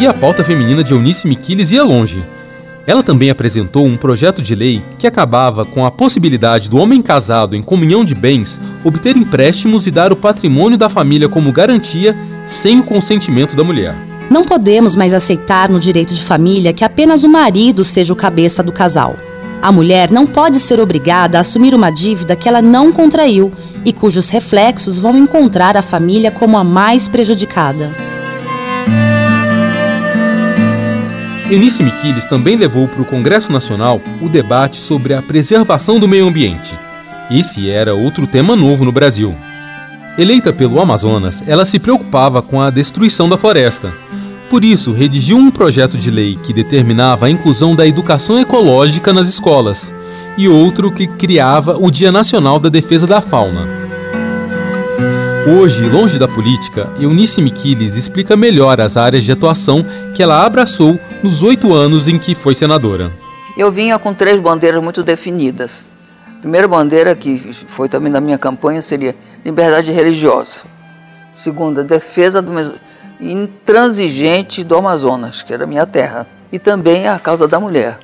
E 0.00 0.06
a 0.06 0.12
pauta 0.12 0.42
feminina 0.42 0.82
de 0.82 0.92
Eunice 0.92 1.28
Miquiles 1.28 1.70
ia 1.70 1.84
longe. 1.84 2.24
Ela 2.86 3.02
também 3.02 3.30
apresentou 3.30 3.86
um 3.86 3.96
projeto 3.96 4.42
de 4.42 4.54
lei 4.54 4.82
que 4.98 5.06
acabava 5.06 5.64
com 5.64 5.86
a 5.86 5.90
possibilidade 5.90 6.68
do 6.68 6.78
homem 6.78 7.00
casado 7.00 7.54
em 7.54 7.62
comunhão 7.62 8.04
de 8.04 8.14
bens 8.14 8.60
obter 8.84 9.16
empréstimos 9.16 9.86
e 9.86 9.90
dar 9.90 10.12
o 10.12 10.16
patrimônio 10.16 10.76
da 10.76 10.88
família 10.88 11.28
como 11.28 11.52
garantia 11.52 12.16
sem 12.44 12.80
o 12.80 12.84
consentimento 12.84 13.54
da 13.54 13.62
mulher. 13.62 13.94
Não 14.28 14.44
podemos 14.44 14.96
mais 14.96 15.12
aceitar 15.12 15.68
no 15.68 15.78
direito 15.78 16.14
de 16.14 16.24
família 16.24 16.72
que 16.72 16.84
apenas 16.84 17.22
o 17.22 17.28
marido 17.28 17.84
seja 17.84 18.12
o 18.12 18.16
cabeça 18.16 18.62
do 18.62 18.72
casal. 18.72 19.16
A 19.60 19.70
mulher 19.70 20.10
não 20.10 20.26
pode 20.26 20.58
ser 20.58 20.80
obrigada 20.80 21.38
a 21.38 21.42
assumir 21.42 21.72
uma 21.74 21.90
dívida 21.90 22.34
que 22.34 22.48
ela 22.48 22.60
não 22.60 22.90
contraiu 22.90 23.52
e 23.84 23.92
cujos 23.92 24.28
reflexos 24.28 24.98
vão 24.98 25.16
encontrar 25.16 25.76
a 25.76 25.82
família 25.82 26.32
como 26.32 26.58
a 26.58 26.64
mais 26.64 27.06
prejudicada. 27.06 27.90
Eunice 31.52 31.82
Miquiles 31.82 32.24
também 32.24 32.56
levou 32.56 32.88
para 32.88 33.02
o 33.02 33.04
Congresso 33.04 33.52
Nacional 33.52 34.00
o 34.22 34.28
debate 34.30 34.78
sobre 34.78 35.12
a 35.12 35.20
preservação 35.20 36.00
do 36.00 36.08
meio 36.08 36.26
ambiente. 36.26 36.74
Esse 37.30 37.68
era 37.68 37.94
outro 37.94 38.26
tema 38.26 38.56
novo 38.56 38.86
no 38.86 38.90
Brasil. 38.90 39.36
Eleita 40.16 40.50
pelo 40.50 40.80
Amazonas, 40.80 41.42
ela 41.46 41.66
se 41.66 41.78
preocupava 41.78 42.40
com 42.40 42.58
a 42.58 42.70
destruição 42.70 43.28
da 43.28 43.36
floresta. 43.36 43.92
Por 44.48 44.64
isso, 44.64 44.92
redigiu 44.92 45.36
um 45.36 45.50
projeto 45.50 45.98
de 45.98 46.10
lei 46.10 46.38
que 46.42 46.54
determinava 46.54 47.26
a 47.26 47.30
inclusão 47.30 47.76
da 47.76 47.86
educação 47.86 48.40
ecológica 48.40 49.12
nas 49.12 49.28
escolas, 49.28 49.92
e 50.38 50.48
outro 50.48 50.90
que 50.90 51.06
criava 51.06 51.76
o 51.78 51.90
Dia 51.90 52.10
Nacional 52.10 52.58
da 52.58 52.70
Defesa 52.70 53.06
da 53.06 53.20
Fauna. 53.20 53.81
Hoje, 55.44 55.88
longe 55.88 56.20
da 56.20 56.28
política, 56.28 56.88
Eunice 57.00 57.42
Miquiles 57.42 57.96
explica 57.96 58.36
melhor 58.36 58.80
as 58.80 58.96
áreas 58.96 59.24
de 59.24 59.32
atuação 59.32 59.84
que 60.14 60.22
ela 60.22 60.46
abraçou 60.46 61.00
nos 61.20 61.42
oito 61.42 61.74
anos 61.74 62.06
em 62.06 62.16
que 62.16 62.32
foi 62.32 62.54
senadora. 62.54 63.12
Eu 63.56 63.68
vinha 63.68 63.98
com 63.98 64.14
três 64.14 64.40
bandeiras 64.40 64.80
muito 64.80 65.02
definidas. 65.02 65.90
A 66.28 66.38
primeira 66.42 66.68
bandeira, 66.68 67.16
que 67.16 67.52
foi 67.66 67.88
também 67.88 68.12
da 68.12 68.20
minha 68.20 68.38
campanha, 68.38 68.80
seria 68.80 69.16
liberdade 69.44 69.90
religiosa. 69.90 70.60
Segunda, 71.32 71.82
defesa 71.82 72.40
do 72.40 72.52
intransigente 73.20 74.62
do 74.62 74.76
Amazonas, 74.76 75.42
que 75.42 75.52
era 75.52 75.66
minha 75.66 75.86
terra. 75.86 76.24
E 76.52 76.58
também 76.60 77.08
a 77.08 77.18
causa 77.18 77.48
da 77.48 77.58
mulher. 77.58 77.98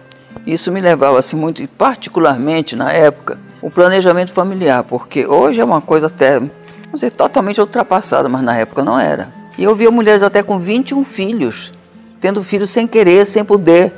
Isso 0.44 0.72
me 0.72 0.80
levava 0.80 1.20
assim 1.20 1.36
muito, 1.36 1.64
particularmente 1.68 2.74
na 2.74 2.90
época, 2.90 3.38
o 3.62 3.70
planejamento 3.70 4.32
familiar, 4.32 4.82
porque 4.82 5.24
hoje 5.24 5.60
é 5.60 5.64
uma 5.64 5.80
coisa 5.80 6.06
até 6.06 6.42
não 6.90 6.98
sei, 6.98 7.10
totalmente 7.10 7.60
ultrapassada, 7.60 8.28
mas 8.28 8.42
na 8.42 8.56
época 8.56 8.84
não 8.84 8.98
era. 8.98 9.28
E 9.56 9.64
eu 9.64 9.74
via 9.74 9.90
mulheres 9.90 10.22
até 10.22 10.42
com 10.42 10.58
21 10.58 11.04
filhos, 11.04 11.72
tendo 12.20 12.42
filhos 12.42 12.70
sem 12.70 12.86
querer, 12.86 13.26
sem 13.26 13.44
poder, 13.44 13.92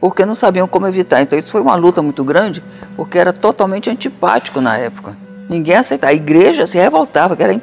porque 0.00 0.24
não 0.24 0.34
sabiam 0.34 0.66
como 0.66 0.86
evitar. 0.86 1.22
Então 1.22 1.38
isso 1.38 1.50
foi 1.50 1.60
uma 1.60 1.74
luta 1.74 2.02
muito 2.02 2.24
grande, 2.24 2.62
porque 2.96 3.18
era 3.18 3.32
totalmente 3.32 3.88
antipático 3.88 4.60
na 4.60 4.76
época. 4.76 5.16
Ninguém 5.48 5.76
aceitava. 5.76 6.12
A 6.12 6.14
igreja 6.14 6.66
se 6.66 6.78
revoltava, 6.78 7.36
que 7.36 7.42
era 7.42 7.60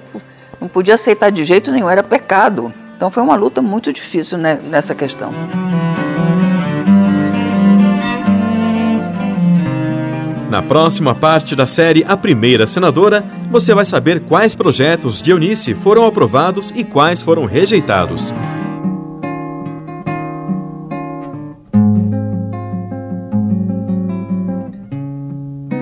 não 0.59 0.67
podia 0.67 0.95
aceitar 0.95 1.31
de 1.31 1.43
jeito 1.43 1.71
nenhum, 1.71 1.89
era 1.89 2.03
pecado. 2.03 2.74
Então 2.95 3.09
foi 3.09 3.24
uma 3.24 3.36
luta 3.36 3.62
muito 3.62 3.93
difícil 3.93 4.38
nessa 4.38 4.93
questão. 4.93 5.33
Na 10.50 10.63
próxima 10.63 11.13
parte 11.13 11.56
da 11.56 11.68
série 11.68 12.03
A 12.08 12.18
Primeira 12.18 12.65
Senadora, 12.65 13.24
você 13.51 13.72
vai 13.72 13.86
saber 13.86 14.22
quais 14.22 14.56
projetos 14.56 15.22
de 15.22 15.29
Eunice 15.29 15.75
foram 15.75 16.06
aprovados 16.08 16.72
e 16.75 16.84
quais 16.84 17.22
foram 17.22 17.46
rejeitados. 17.46 18.34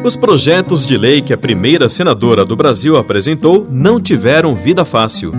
Os 0.03 0.17
projetos 0.17 0.85
de 0.85 0.97
lei 0.97 1.21
que 1.21 1.33
a 1.33 1.37
primeira 1.37 1.87
senadora 1.87 2.43
do 2.43 2.55
Brasil 2.55 2.97
apresentou 2.97 3.65
não 3.69 4.01
tiveram 4.01 4.53
vida 4.53 4.83
fácil. 4.83 5.33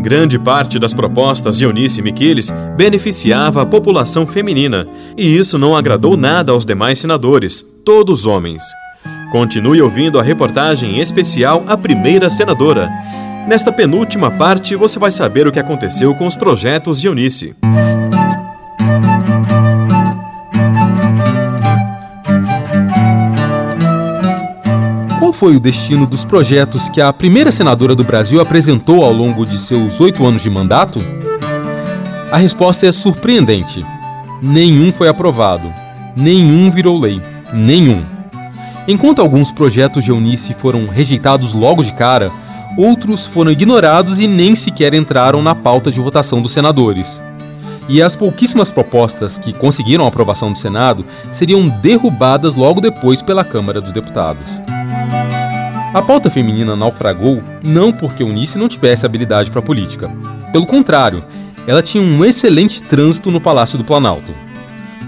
Grande 0.00 0.38
parte 0.38 0.78
das 0.78 0.94
propostas 0.94 1.58
de 1.58 1.64
Eunice 1.64 2.00
Miquiles 2.00 2.50
beneficiava 2.76 3.62
a 3.62 3.66
população 3.66 4.26
feminina, 4.26 4.88
e 5.16 5.36
isso 5.36 5.58
não 5.58 5.76
agradou 5.76 6.16
nada 6.16 6.52
aos 6.52 6.64
demais 6.64 6.98
senadores, 6.98 7.64
todos 7.84 8.26
homens. 8.26 8.62
Continue 9.30 9.80
ouvindo 9.80 10.18
a 10.18 10.22
reportagem 10.22 11.00
especial 11.00 11.64
A 11.66 11.76
Primeira 11.76 12.28
Senadora. 12.28 12.90
Nesta 13.48 13.72
penúltima 13.72 14.30
parte, 14.30 14.76
você 14.76 14.98
vai 14.98 15.12
saber 15.12 15.46
o 15.46 15.52
que 15.52 15.58
aconteceu 15.58 16.14
com 16.14 16.26
os 16.26 16.36
projetos 16.36 17.00
de 17.00 17.06
Eunice. 17.06 17.54
foi 25.40 25.56
o 25.56 25.60
destino 25.60 26.06
dos 26.06 26.22
projetos 26.22 26.90
que 26.90 27.00
a 27.00 27.10
primeira 27.14 27.50
senadora 27.50 27.94
do 27.94 28.04
Brasil 28.04 28.42
apresentou 28.42 29.02
ao 29.02 29.10
longo 29.10 29.46
de 29.46 29.56
seus 29.56 29.98
oito 29.98 30.22
anos 30.26 30.42
de 30.42 30.50
mandato? 30.50 31.00
A 32.30 32.36
resposta 32.36 32.86
é 32.86 32.92
surpreendente. 32.92 33.82
Nenhum 34.42 34.92
foi 34.92 35.08
aprovado. 35.08 35.72
Nenhum 36.14 36.70
virou 36.70 37.00
lei. 37.00 37.22
Nenhum. 37.52 38.04
Enquanto 38.86 39.20
alguns 39.20 39.52
projetos 39.52 40.04
de 40.04 40.10
Eunice 40.10 40.54
foram 40.54 40.86
rejeitados 40.86 41.52
logo 41.52 41.82
de 41.82 41.92
cara, 41.92 42.30
outros 42.76 43.26
foram 43.26 43.50
ignorados 43.50 44.20
e 44.20 44.26
nem 44.26 44.54
sequer 44.54 44.94
entraram 44.94 45.42
na 45.42 45.54
pauta 45.54 45.90
de 45.90 46.00
votação 46.00 46.40
dos 46.40 46.52
senadores. 46.52 47.20
E 47.88 48.00
as 48.00 48.14
pouquíssimas 48.14 48.70
propostas 48.70 49.38
que 49.38 49.52
conseguiram 49.52 50.04
a 50.04 50.08
aprovação 50.08 50.52
do 50.52 50.58
Senado 50.58 51.04
seriam 51.32 51.68
derrubadas 51.68 52.54
logo 52.54 52.80
depois 52.80 53.20
pela 53.20 53.44
Câmara 53.44 53.80
dos 53.80 53.92
Deputados. 53.92 54.62
A 55.92 56.00
pauta 56.00 56.30
feminina 56.30 56.76
naufragou 56.76 57.42
não 57.64 57.92
porque 57.92 58.22
Eunice 58.22 58.56
não 58.56 58.68
tivesse 58.68 59.04
habilidade 59.04 59.50
para 59.50 59.60
política. 59.60 60.08
Pelo 60.52 60.64
contrário, 60.64 61.24
ela 61.66 61.82
tinha 61.82 62.02
um 62.02 62.24
excelente 62.24 62.80
trânsito 62.80 63.28
no 63.28 63.40
Palácio 63.40 63.76
do 63.76 63.84
Planalto. 63.84 64.32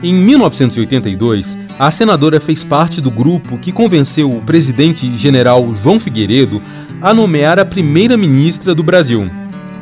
Em 0.02 0.12
1982, 0.12 1.56
a 1.82 1.90
senadora 1.90 2.38
fez 2.38 2.62
parte 2.62 3.00
do 3.00 3.10
grupo 3.10 3.58
que 3.58 3.72
convenceu 3.72 4.32
o 4.32 4.40
presidente 4.40 5.16
general 5.16 5.74
João 5.74 5.98
Figueiredo 5.98 6.62
a 7.00 7.12
nomear 7.12 7.58
a 7.58 7.64
primeira-ministra 7.64 8.72
do 8.72 8.84
Brasil, 8.84 9.28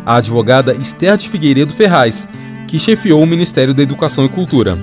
a 0.06 0.16
advogada 0.16 0.74
Esther 0.74 1.18
de 1.18 1.28
Figueiredo 1.28 1.74
Ferraz, 1.74 2.26
que 2.66 2.78
chefiou 2.78 3.22
o 3.22 3.26
Ministério 3.26 3.74
da 3.74 3.82
Educação 3.82 4.24
e 4.24 4.30
Cultura. 4.30 4.78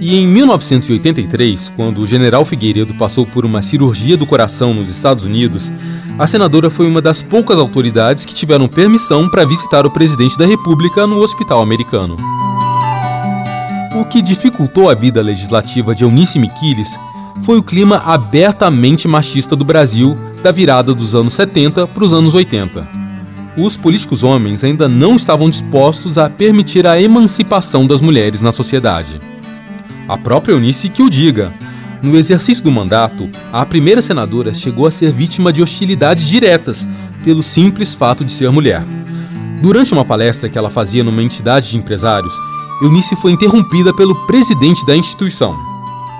E 0.00 0.16
em 0.16 0.24
1983, 0.28 1.72
quando 1.74 2.00
o 2.00 2.06
general 2.06 2.44
Figueiredo 2.44 2.94
passou 2.94 3.26
por 3.26 3.44
uma 3.44 3.60
cirurgia 3.60 4.16
do 4.16 4.24
coração 4.24 4.72
nos 4.72 4.88
Estados 4.88 5.24
Unidos, 5.24 5.72
a 6.16 6.28
senadora 6.28 6.70
foi 6.70 6.86
uma 6.86 7.02
das 7.02 7.24
poucas 7.24 7.58
autoridades 7.58 8.24
que 8.24 8.34
tiveram 8.36 8.68
permissão 8.68 9.28
para 9.28 9.44
visitar 9.44 9.84
o 9.84 9.90
presidente 9.90 10.38
da 10.38 10.46
República 10.46 11.08
no 11.08 11.16
hospital 11.16 11.60
americano. 11.60 12.16
O 13.92 14.04
que 14.04 14.22
dificultou 14.22 14.88
a 14.88 14.94
vida 14.94 15.20
legislativa 15.20 15.96
de 15.96 16.04
Eunice 16.04 16.38
Miquiles 16.38 16.88
foi 17.42 17.58
o 17.58 17.62
clima 17.62 17.96
abertamente 17.96 19.08
machista 19.08 19.56
do 19.56 19.64
Brasil 19.64 20.16
da 20.44 20.52
virada 20.52 20.94
dos 20.94 21.12
anos 21.12 21.34
70 21.34 21.88
para 21.88 22.04
os 22.04 22.14
anos 22.14 22.32
80. 22.32 22.86
Os 23.56 23.76
políticos 23.76 24.22
homens 24.22 24.62
ainda 24.62 24.88
não 24.88 25.16
estavam 25.16 25.50
dispostos 25.50 26.18
a 26.18 26.30
permitir 26.30 26.86
a 26.86 27.02
emancipação 27.02 27.84
das 27.84 28.00
mulheres 28.00 28.40
na 28.40 28.52
sociedade. 28.52 29.20
A 30.06 30.16
própria 30.16 30.52
Eunice 30.52 30.88
que 30.88 31.02
o 31.02 31.10
diga. 31.10 31.52
No 32.00 32.16
exercício 32.16 32.62
do 32.62 32.70
mandato, 32.70 33.28
a 33.52 33.66
primeira 33.66 34.00
senadora 34.00 34.54
chegou 34.54 34.86
a 34.86 34.90
ser 34.92 35.10
vítima 35.12 35.52
de 35.52 35.62
hostilidades 35.62 36.28
diretas 36.28 36.86
pelo 37.24 37.42
simples 37.42 37.92
fato 37.92 38.24
de 38.24 38.32
ser 38.32 38.52
mulher. 38.52 38.86
Durante 39.60 39.92
uma 39.92 40.04
palestra 40.04 40.48
que 40.48 40.56
ela 40.56 40.70
fazia 40.70 41.02
numa 41.02 41.22
entidade 41.22 41.70
de 41.70 41.76
empresários, 41.76 42.32
Eunice 42.82 43.14
foi 43.16 43.32
interrompida 43.32 43.92
pelo 43.92 44.14
presidente 44.26 44.86
da 44.86 44.96
instituição. 44.96 45.54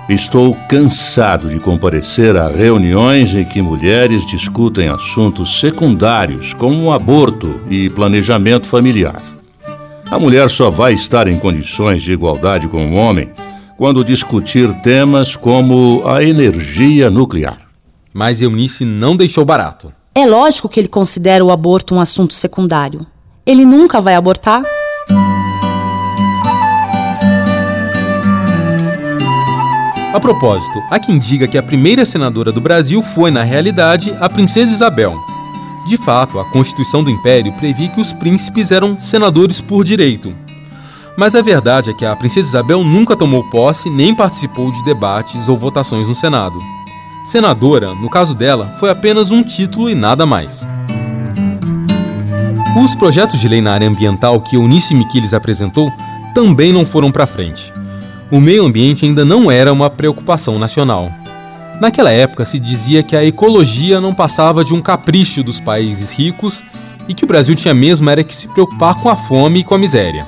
Estou 0.07 0.55
cansado 0.69 1.49
de 1.49 1.59
comparecer 1.59 2.37
a 2.37 2.49
reuniões 2.49 3.33
em 3.33 3.43
que 3.43 3.61
mulheres 3.61 4.25
discutem 4.25 4.87
assuntos 4.87 5.59
secundários, 5.59 6.53
como 6.53 6.83
o 6.83 6.93
aborto 6.93 7.59
e 7.69 7.89
planejamento 7.89 8.67
familiar. 8.67 9.23
A 10.11 10.19
mulher 10.19 10.49
só 10.49 10.69
vai 10.69 10.93
estar 10.93 11.27
em 11.27 11.39
condições 11.39 12.03
de 12.03 12.11
igualdade 12.11 12.67
com 12.67 12.91
o 12.91 12.95
homem 12.95 13.31
quando 13.77 14.03
discutir 14.03 14.71
temas 14.81 15.35
como 15.35 16.03
a 16.05 16.23
energia 16.23 17.09
nuclear. 17.09 17.57
Mas 18.13 18.39
Eunice 18.41 18.85
não 18.85 19.15
deixou 19.15 19.43
barato. 19.43 19.91
É 20.13 20.27
lógico 20.27 20.69
que 20.69 20.79
ele 20.79 20.89
considera 20.89 21.43
o 21.43 21.49
aborto 21.49 21.95
um 21.95 22.01
assunto 22.01 22.35
secundário. 22.35 23.07
Ele 23.45 23.65
nunca 23.65 23.99
vai 23.99 24.13
abortar? 24.13 24.61
A 30.13 30.19
propósito, 30.19 30.81
há 30.89 30.99
quem 30.99 31.17
diga 31.17 31.47
que 31.47 31.57
a 31.57 31.63
primeira 31.63 32.05
senadora 32.05 32.51
do 32.51 32.59
Brasil 32.59 33.01
foi, 33.01 33.31
na 33.31 33.43
realidade, 33.43 34.15
a 34.19 34.29
Princesa 34.29 34.71
Isabel. 34.71 35.15
De 35.87 35.97
fato, 35.97 36.37
a 36.39 36.45
Constituição 36.45 37.03
do 37.03 37.09
Império 37.09 37.53
previa 37.53 37.89
que 37.89 38.01
os 38.01 38.13
príncipes 38.13 38.71
eram 38.71 38.99
senadores 38.99 39.61
por 39.61 39.83
direito, 39.83 40.35
mas 41.17 41.35
a 41.35 41.41
verdade 41.41 41.89
é 41.89 41.93
que 41.93 42.05
a 42.05 42.15
princesa 42.15 42.49
Isabel 42.49 42.83
nunca 42.83 43.15
tomou 43.15 43.43
posse 43.49 43.89
nem 43.89 44.15
participou 44.15 44.71
de 44.71 44.83
debates 44.83 45.49
ou 45.49 45.57
votações 45.57 46.07
no 46.07 46.15
Senado. 46.15 46.57
Senadora, 47.25 47.93
no 47.93 48.09
caso 48.09 48.33
dela, 48.33 48.75
foi 48.79 48.89
apenas 48.89 49.29
um 49.29 49.43
título 49.43 49.89
e 49.89 49.95
nada 49.95 50.25
mais. 50.25 50.67
Os 52.81 52.95
projetos 52.95 53.39
de 53.39 53.47
lei 53.47 53.61
na 53.61 53.73
área 53.73 53.87
ambiental 53.87 54.39
que 54.41 54.55
Eunice 54.55 54.95
Miquiles 54.95 55.33
apresentou 55.33 55.91
também 56.33 56.71
não 56.71 56.85
foram 56.85 57.11
para 57.11 57.27
frente. 57.27 57.71
O 58.31 58.39
meio 58.39 58.65
ambiente 58.65 59.05
ainda 59.05 59.25
não 59.25 59.51
era 59.51 59.73
uma 59.73 59.89
preocupação 59.89 60.57
nacional. 60.57 61.11
Naquela 61.81 62.11
época 62.11 62.45
se 62.45 62.57
dizia 62.57 63.03
que 63.03 63.13
a 63.13 63.25
ecologia 63.25 63.99
não 63.99 64.13
passava 64.13 64.63
de 64.63 64.73
um 64.73 64.81
capricho 64.81 65.43
dos 65.43 65.59
países 65.59 66.11
ricos 66.11 66.63
e 67.09 67.13
que 67.13 67.25
o 67.25 67.27
Brasil 67.27 67.55
tinha 67.55 67.73
mesmo 67.73 68.09
era 68.09 68.23
que 68.23 68.33
se 68.33 68.47
preocupar 68.47 68.95
com 69.01 69.09
a 69.09 69.17
fome 69.17 69.59
e 69.59 69.63
com 69.65 69.75
a 69.75 69.77
miséria. 69.77 70.25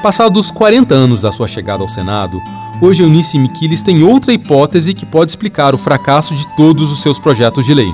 Passados 0.00 0.52
40 0.52 0.94
anos 0.94 1.22
da 1.22 1.32
sua 1.32 1.48
chegada 1.48 1.82
ao 1.82 1.88
Senado, 1.88 2.40
hoje 2.80 3.02
Eunice 3.02 3.36
Miquiles 3.36 3.82
tem 3.82 4.04
outra 4.04 4.32
hipótese 4.32 4.94
que 4.94 5.04
pode 5.04 5.32
explicar 5.32 5.74
o 5.74 5.78
fracasso 5.78 6.36
de 6.36 6.46
todos 6.56 6.92
os 6.92 7.02
seus 7.02 7.18
projetos 7.18 7.66
de 7.66 7.74
lei. 7.74 7.90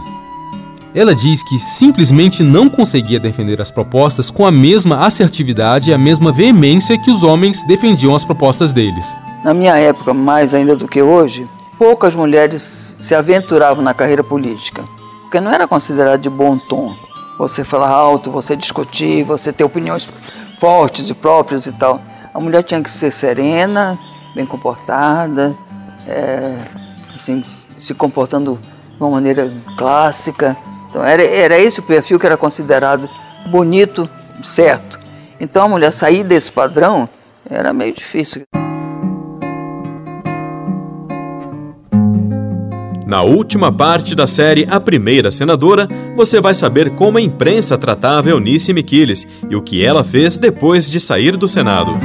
Ela 0.95 1.15
diz 1.15 1.43
que 1.45 1.59
simplesmente 1.61 2.43
não 2.43 2.69
conseguia 2.69 3.19
defender 3.19 3.59
as 3.59 3.71
propostas 3.71 4.31
com 4.31 4.45
a 4.45 4.51
mesma 4.51 4.99
assertividade 4.99 5.91
e 5.91 5.95
a 5.95 5.99
mesma 5.99 6.31
veemência 6.31 6.99
que 6.99 7.11
os 7.11 7.23
homens 7.23 7.65
defendiam 7.65 8.15
as 8.15 8.25
propostas 8.25 8.71
deles. 8.71 9.07
Na 9.43 9.55
minha 9.55 9.77
época, 9.77 10.13
mais 10.13 10.53
ainda 10.53 10.77
do 10.77 10.87
que 10.87 11.01
hoje, 11.01 11.49
poucas 11.79 12.15
mulheres 12.15 12.97
se 13.01 13.15
aventuravam 13.15 13.83
na 13.83 13.95
carreira 13.95 14.23
política, 14.23 14.85
porque 15.23 15.41
não 15.41 15.51
era 15.51 15.67
considerado 15.67 16.21
de 16.21 16.29
bom 16.29 16.59
tom 16.59 16.95
você 17.39 17.65
falar 17.65 17.89
alto, 17.89 18.31
você 18.31 18.55
discutir, 18.55 19.23
você 19.23 19.51
ter 19.51 19.65
opiniões 19.65 20.07
fortes 20.59 21.09
e 21.09 21.15
próprias 21.15 21.65
e 21.65 21.73
tal. 21.73 21.99
A 22.35 22.39
mulher 22.39 22.63
tinha 22.63 22.83
que 22.83 22.91
ser 22.91 23.11
serena, 23.11 23.99
bem 24.35 24.45
comportada, 24.45 25.57
é, 26.07 26.59
assim, 27.17 27.43
se 27.79 27.95
comportando 27.95 28.59
de 28.95 29.03
uma 29.03 29.09
maneira 29.09 29.51
clássica. 29.79 30.55
Então 30.91 31.03
era, 31.03 31.23
era 31.23 31.59
esse 31.59 31.81
o 31.81 31.83
perfil 31.83 32.19
que 32.19 32.27
era 32.27 32.37
considerado 32.37 33.09
bonito, 33.47 34.07
certo. 34.43 35.01
Então 35.41 35.65
a 35.65 35.69
mulher 35.69 35.95
sair 35.95 36.23
desse 36.25 36.53
padrão 36.53 37.09
era 37.49 37.73
meio 37.73 37.95
difícil. 37.95 38.43
Na 43.11 43.23
última 43.23 43.73
parte 43.73 44.15
da 44.15 44.25
série 44.25 44.69
A 44.71 44.79
Primeira 44.79 45.33
Senadora, 45.33 45.89
você 46.15 46.41
vai 46.41 46.55
saber 46.55 46.91
como 46.91 47.19
a 47.19 47.21
imprensa 47.21 47.77
tratava 47.77 48.31
Eunice 48.31 48.73
Miquiles 48.73 49.27
e 49.51 49.57
o 49.57 49.61
que 49.61 49.85
ela 49.85 50.05
fez 50.05 50.39
depois 50.39 50.89
de 50.89 51.01
sair 51.01 51.37
do 51.37 51.49
Senado. 51.49 51.99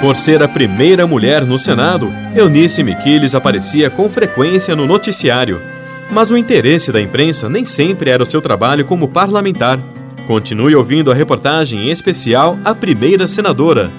Por 0.00 0.16
ser 0.16 0.42
a 0.42 0.48
primeira 0.48 1.06
mulher 1.06 1.44
no 1.44 1.60
Senado, 1.60 2.12
Eunice 2.34 2.82
Miquiles 2.82 3.36
aparecia 3.36 3.88
com 3.88 4.10
frequência 4.10 4.74
no 4.74 4.84
noticiário. 4.84 5.62
Mas 6.10 6.32
o 6.32 6.36
interesse 6.36 6.90
da 6.90 7.00
imprensa 7.00 7.48
nem 7.48 7.64
sempre 7.64 8.10
era 8.10 8.24
o 8.24 8.26
seu 8.26 8.42
trabalho 8.42 8.84
como 8.84 9.06
parlamentar. 9.06 9.78
Continue 10.26 10.74
ouvindo 10.74 11.12
a 11.12 11.14
reportagem 11.14 11.88
especial 11.88 12.58
A 12.64 12.74
Primeira 12.74 13.28
Senadora. 13.28 13.92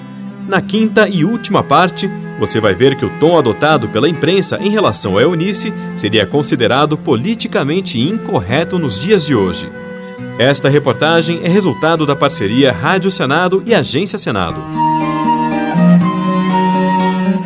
Na 0.48 0.60
quinta 0.60 1.08
e 1.08 1.24
última 1.24 1.60
parte, 1.60 2.08
você 2.38 2.60
vai 2.60 2.72
ver 2.72 2.96
que 2.96 3.04
o 3.04 3.10
tom 3.18 3.36
adotado 3.36 3.88
pela 3.88 4.08
imprensa 4.08 4.56
em 4.62 4.70
relação 4.70 5.18
a 5.18 5.22
Eunice 5.22 5.74
seria 5.96 6.24
considerado 6.24 6.96
politicamente 6.96 8.00
incorreto 8.00 8.78
nos 8.78 8.96
dias 8.96 9.26
de 9.26 9.34
hoje. 9.34 9.68
Esta 10.38 10.68
reportagem 10.68 11.40
é 11.42 11.48
resultado 11.48 12.06
da 12.06 12.14
parceria 12.14 12.70
Rádio 12.70 13.10
Senado 13.10 13.60
e 13.66 13.74
Agência 13.74 14.18
Senado. 14.18 14.60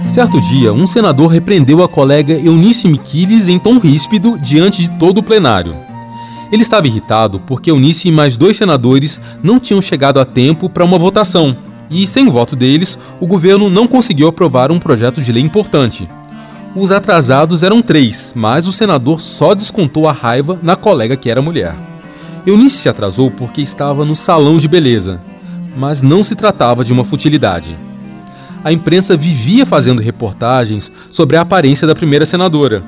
Certo 0.06 0.38
dia, 0.38 0.70
um 0.70 0.86
senador 0.86 1.28
repreendeu 1.28 1.82
a 1.82 1.88
colega 1.88 2.34
Eunice 2.34 2.86
Miquiles 2.86 3.48
em 3.48 3.58
tom 3.58 3.78
ríspido 3.78 4.38
diante 4.38 4.82
de 4.82 4.90
todo 4.98 5.18
o 5.18 5.22
plenário. 5.22 5.74
Ele 6.52 6.62
estava 6.62 6.86
irritado 6.86 7.40
porque 7.40 7.70
Eunice 7.70 8.08
e 8.08 8.12
mais 8.12 8.36
dois 8.36 8.58
senadores 8.58 9.18
não 9.42 9.58
tinham 9.58 9.80
chegado 9.80 10.20
a 10.20 10.24
tempo 10.26 10.68
para 10.68 10.84
uma 10.84 10.98
votação 10.98 11.69
e, 11.90 12.06
sem 12.06 12.28
o 12.28 12.30
voto 12.30 12.54
deles, 12.54 12.96
o 13.18 13.26
governo 13.26 13.68
não 13.68 13.86
conseguiu 13.86 14.28
aprovar 14.28 14.70
um 14.70 14.78
projeto 14.78 15.20
de 15.20 15.32
lei 15.32 15.42
importante. 15.42 16.08
Os 16.74 16.92
atrasados 16.92 17.64
eram 17.64 17.82
três, 17.82 18.32
mas 18.34 18.68
o 18.68 18.72
senador 18.72 19.20
só 19.20 19.54
descontou 19.54 20.06
a 20.06 20.12
raiva 20.12 20.58
na 20.62 20.76
colega 20.76 21.16
que 21.16 21.28
era 21.28 21.42
mulher. 21.42 21.74
Eunice 22.46 22.78
se 22.78 22.88
atrasou 22.88 23.30
porque 23.30 23.60
estava 23.60 24.04
no 24.04 24.14
salão 24.14 24.56
de 24.56 24.68
beleza, 24.68 25.20
mas 25.76 26.00
não 26.00 26.22
se 26.22 26.36
tratava 26.36 26.84
de 26.84 26.92
uma 26.92 27.04
futilidade. 27.04 27.76
A 28.62 28.72
imprensa 28.72 29.16
vivia 29.16 29.66
fazendo 29.66 30.00
reportagens 30.00 30.92
sobre 31.10 31.36
a 31.36 31.40
aparência 31.40 31.86
da 31.86 31.94
primeira 31.94 32.24
senadora. 32.24 32.84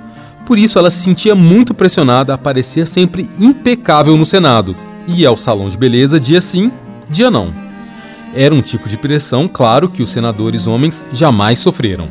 Por 0.46 0.58
isso, 0.58 0.78
ela 0.78 0.90
se 0.90 1.00
sentia 1.00 1.34
muito 1.34 1.74
pressionada 1.74 2.32
a 2.32 2.34
aparecer 2.34 2.86
sempre 2.86 3.28
impecável 3.38 4.16
no 4.16 4.26
Senado 4.26 4.76
e 5.08 5.24
ao 5.26 5.36
salão 5.36 5.68
de 5.68 5.78
beleza 5.78 6.20
dia 6.20 6.40
sim, 6.40 6.70
dia 7.10 7.30
não. 7.30 7.61
Era 8.34 8.54
um 8.54 8.62
tipo 8.62 8.88
de 8.88 8.96
pressão, 8.96 9.46
claro, 9.46 9.90
que 9.90 10.02
os 10.02 10.10
senadores 10.10 10.66
homens 10.66 11.04
jamais 11.12 11.58
sofreram. 11.58 12.08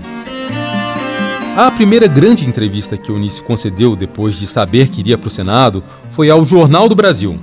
A 1.57 1.69
primeira 1.71 2.07
grande 2.07 2.47
entrevista 2.47 2.95
que 2.95 3.11
Eunice 3.11 3.41
concedeu 3.43 3.95
depois 3.95 4.35
de 4.35 4.47
saber 4.47 4.89
que 4.89 5.01
iria 5.01 5.17
para 5.17 5.27
o 5.27 5.31
Senado 5.31 5.83
foi 6.09 6.29
ao 6.29 6.45
Jornal 6.45 6.87
do 6.87 6.95
Brasil. 6.95 7.39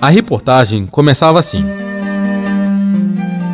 A 0.00 0.08
reportagem 0.08 0.86
começava 0.86 1.38
assim: 1.38 1.64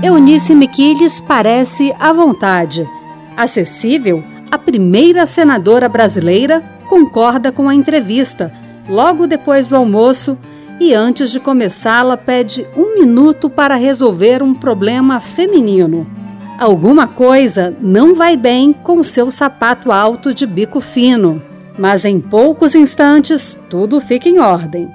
Eunice 0.02 0.54
Miquiles 0.54 1.20
parece 1.20 1.92
à 2.00 2.12
vontade. 2.12 2.86
Acessível, 3.36 4.24
a 4.50 4.56
primeira 4.56 5.26
senadora 5.26 5.88
brasileira 5.88 6.62
concorda 6.88 7.52
com 7.52 7.68
a 7.68 7.74
entrevista. 7.74 8.52
Logo 8.88 9.26
depois 9.26 9.66
do 9.66 9.76
almoço, 9.76 10.38
e 10.80 10.94
antes 10.94 11.30
de 11.30 11.38
começá-la 11.38 12.16
pede 12.16 12.66
um 12.74 12.98
minuto 12.98 13.50
para 13.50 13.76
resolver 13.76 14.42
um 14.42 14.54
problema 14.54 15.20
feminino. 15.20 16.06
Alguma 16.58 17.06
coisa 17.06 17.76
não 17.82 18.14
vai 18.14 18.34
bem 18.36 18.72
com 18.72 19.02
seu 19.02 19.30
sapato 19.30 19.92
alto 19.92 20.32
de 20.32 20.46
bico 20.46 20.80
fino, 20.80 21.42
mas 21.78 22.06
em 22.06 22.18
poucos 22.18 22.74
instantes 22.74 23.58
tudo 23.68 24.00
fica 24.00 24.28
em 24.28 24.38
ordem. 24.38 24.90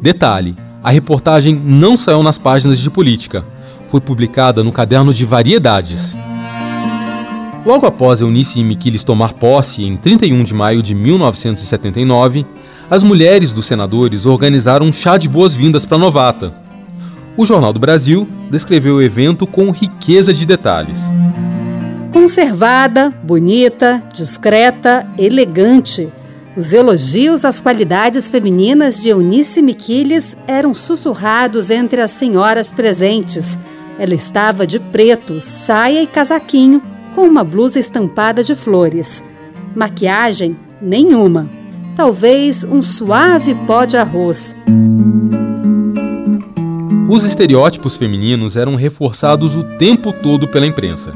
Detalhe: 0.00 0.56
a 0.82 0.90
reportagem 0.90 1.54
não 1.54 1.96
saiu 1.96 2.22
nas 2.22 2.38
páginas 2.38 2.78
de 2.78 2.88
política. 2.88 3.44
Foi 3.88 4.00
publicada 4.00 4.62
no 4.62 4.70
caderno 4.70 5.12
de 5.12 5.24
variedades. 5.24 6.16
Logo 7.66 7.86
após 7.86 8.20
Eunice 8.20 8.62
Miquiles 8.62 9.02
tomar 9.02 9.32
posse, 9.32 9.82
em 9.82 9.96
31 9.96 10.44
de 10.44 10.54
maio 10.54 10.82
de 10.82 10.94
1979, 10.94 12.46
as 12.90 13.02
mulheres 13.02 13.52
dos 13.52 13.66
senadores 13.66 14.24
organizaram 14.24 14.86
um 14.86 14.92
chá 14.92 15.18
de 15.18 15.28
boas-vindas 15.28 15.84
para 15.84 15.96
a 15.96 16.00
novata. 16.00 16.54
O 17.36 17.44
Jornal 17.44 17.72
do 17.72 17.78
Brasil 17.78 18.26
descreveu 18.50 18.96
o 18.96 19.02
evento 19.02 19.46
com 19.46 19.70
riqueza 19.70 20.32
de 20.32 20.46
detalhes. 20.46 21.02
Conservada, 22.12 23.10
bonita, 23.22 24.02
discreta, 24.12 25.06
elegante. 25.18 26.08
Os 26.56 26.72
elogios 26.72 27.44
às 27.44 27.60
qualidades 27.60 28.28
femininas 28.28 29.02
de 29.02 29.10
Eunice 29.10 29.62
Miquiles 29.62 30.36
eram 30.46 30.74
sussurrados 30.74 31.70
entre 31.70 32.00
as 32.00 32.10
senhoras 32.10 32.72
presentes. 32.72 33.58
Ela 33.98 34.14
estava 34.14 34.66
de 34.66 34.80
preto, 34.80 35.40
saia 35.40 36.02
e 36.02 36.06
casaquinho, 36.06 36.82
com 37.14 37.22
uma 37.22 37.44
blusa 37.44 37.78
estampada 37.78 38.42
de 38.42 38.54
flores. 38.54 39.22
Maquiagem 39.76 40.56
nenhuma 40.80 41.57
talvez 41.98 42.62
um 42.62 42.80
suave 42.80 43.56
pó 43.66 43.84
de 43.84 43.96
arroz. 43.96 44.54
Os 47.10 47.24
estereótipos 47.24 47.96
femininos 47.96 48.54
eram 48.54 48.76
reforçados 48.76 49.56
o 49.56 49.64
tempo 49.78 50.12
todo 50.12 50.46
pela 50.46 50.64
imprensa. 50.64 51.12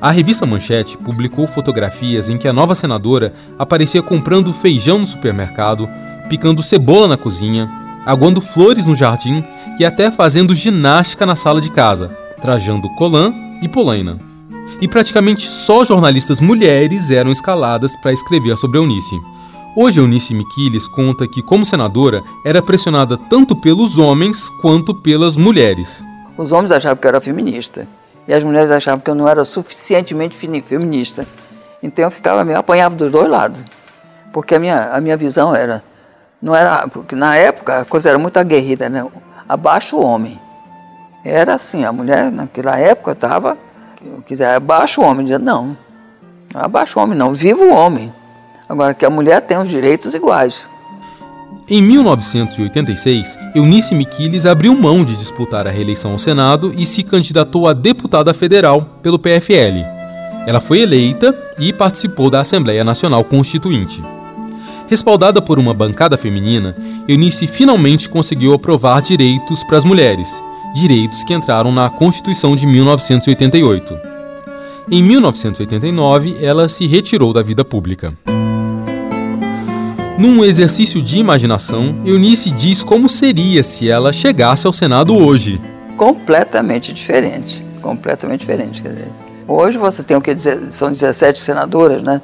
A 0.00 0.12
revista 0.12 0.46
Manchete 0.46 0.96
publicou 0.96 1.48
fotografias 1.48 2.28
em 2.28 2.38
que 2.38 2.46
a 2.46 2.52
nova 2.52 2.76
senadora 2.76 3.34
aparecia 3.58 4.04
comprando 4.04 4.54
feijão 4.54 5.00
no 5.00 5.06
supermercado, 5.06 5.88
picando 6.28 6.62
cebola 6.62 7.08
na 7.08 7.16
cozinha, 7.16 7.68
aguando 8.06 8.40
flores 8.40 8.86
no 8.86 8.94
jardim 8.94 9.42
e 9.80 9.84
até 9.84 10.12
fazendo 10.12 10.54
ginástica 10.54 11.26
na 11.26 11.34
sala 11.34 11.60
de 11.60 11.72
casa, 11.72 12.16
trajando 12.40 12.88
colã 12.90 13.34
e 13.60 13.66
polaina. 13.68 14.16
E 14.80 14.86
praticamente 14.86 15.48
só 15.48 15.84
jornalistas 15.84 16.40
mulheres 16.40 17.10
eram 17.10 17.32
escaladas 17.32 17.96
para 17.96 18.12
escrever 18.12 18.56
sobre 18.56 18.78
Eunice. 18.78 19.16
Hoje, 19.76 20.00
Eunice 20.00 20.34
Miquiles 20.34 20.88
conta 20.88 21.28
que, 21.28 21.40
como 21.40 21.64
senadora, 21.64 22.24
era 22.44 22.60
pressionada 22.60 23.16
tanto 23.16 23.54
pelos 23.54 23.98
homens 23.98 24.50
quanto 24.60 24.92
pelas 24.92 25.36
mulheres. 25.36 26.04
Os 26.36 26.50
homens 26.50 26.72
achavam 26.72 26.96
que 26.96 27.06
eu 27.06 27.10
era 27.10 27.20
feminista 27.20 27.86
e 28.26 28.34
as 28.34 28.42
mulheres 28.42 28.70
achavam 28.72 28.98
que 28.98 29.08
eu 29.08 29.14
não 29.14 29.28
era 29.28 29.44
suficientemente 29.44 30.36
feminista. 30.36 31.24
Então 31.80 32.04
eu 32.04 32.10
ficava 32.10 32.44
meio 32.44 32.58
apanhava 32.58 32.96
dos 32.96 33.12
dois 33.12 33.30
lados, 33.30 33.60
porque 34.32 34.56
a 34.56 34.58
minha, 34.58 34.90
a 34.90 35.00
minha 35.00 35.16
visão 35.16 35.54
era 35.54 35.84
não 36.42 36.54
era 36.54 36.88
porque 36.88 37.14
na 37.14 37.36
época 37.36 37.80
a 37.80 37.84
coisa 37.84 38.08
era 38.08 38.18
muito 38.18 38.38
aguerrida, 38.38 38.88
né? 38.88 39.06
Abaixo 39.48 39.96
o 39.96 40.04
homem. 40.04 40.40
Era 41.24 41.54
assim, 41.54 41.84
a 41.84 41.92
mulher 41.92 42.32
naquela 42.32 42.76
época 42.76 43.12
estava, 43.12 43.56
quiser 44.26 44.56
abaixo 44.56 45.00
o 45.00 45.04
homem, 45.04 45.26
dizia 45.26 45.38
não, 45.38 45.76
não 46.52 46.60
abaixo 46.60 46.98
o 46.98 47.02
homem 47.02 47.16
não, 47.16 47.32
viva 47.32 47.62
o 47.62 47.72
homem. 47.72 48.12
Agora 48.70 48.94
que 48.94 49.04
a 49.04 49.10
mulher 49.10 49.40
tem 49.40 49.58
os 49.58 49.68
direitos 49.68 50.14
iguais. 50.14 50.70
Em 51.68 51.82
1986, 51.82 53.36
Eunice 53.52 53.96
Miquiles 53.96 54.46
abriu 54.46 54.76
mão 54.76 55.04
de 55.04 55.16
disputar 55.16 55.66
a 55.66 55.70
reeleição 55.72 56.12
ao 56.12 56.18
Senado 56.18 56.72
e 56.78 56.86
se 56.86 57.02
candidatou 57.02 57.66
a 57.66 57.72
deputada 57.72 58.32
federal 58.32 58.82
pelo 59.02 59.18
PFL. 59.18 59.84
Ela 60.46 60.60
foi 60.60 60.82
eleita 60.82 61.36
e 61.58 61.72
participou 61.72 62.30
da 62.30 62.42
Assembleia 62.42 62.84
Nacional 62.84 63.24
Constituinte. 63.24 64.00
Respaldada 64.86 65.42
por 65.42 65.58
uma 65.58 65.74
bancada 65.74 66.16
feminina, 66.16 66.76
Eunice 67.08 67.48
finalmente 67.48 68.08
conseguiu 68.08 68.54
aprovar 68.54 69.02
direitos 69.02 69.64
para 69.64 69.78
as 69.78 69.84
mulheres, 69.84 70.28
direitos 70.76 71.24
que 71.24 71.34
entraram 71.34 71.72
na 71.72 71.90
Constituição 71.90 72.54
de 72.54 72.68
1988. 72.68 73.98
Em 74.88 75.02
1989, 75.02 76.36
ela 76.40 76.68
se 76.68 76.86
retirou 76.86 77.32
da 77.32 77.42
vida 77.42 77.64
pública. 77.64 78.14
Num 80.20 80.44
exercício 80.44 81.00
de 81.00 81.16
imaginação, 81.16 81.98
Eunice 82.04 82.50
diz 82.50 82.82
como 82.82 83.08
seria 83.08 83.62
se 83.62 83.88
ela 83.88 84.12
chegasse 84.12 84.66
ao 84.66 84.72
Senado 84.74 85.16
hoje. 85.16 85.58
Completamente 85.96 86.92
diferente. 86.92 87.64
Completamente 87.80 88.40
diferente. 88.40 88.82
Quer 88.82 88.90
dizer, 88.90 89.08
hoje 89.48 89.78
você 89.78 90.02
tem 90.02 90.14
o 90.14 90.20
que 90.20 90.34
dizer, 90.34 90.70
são 90.70 90.92
17 90.92 91.40
senadoras, 91.40 92.02
né? 92.02 92.20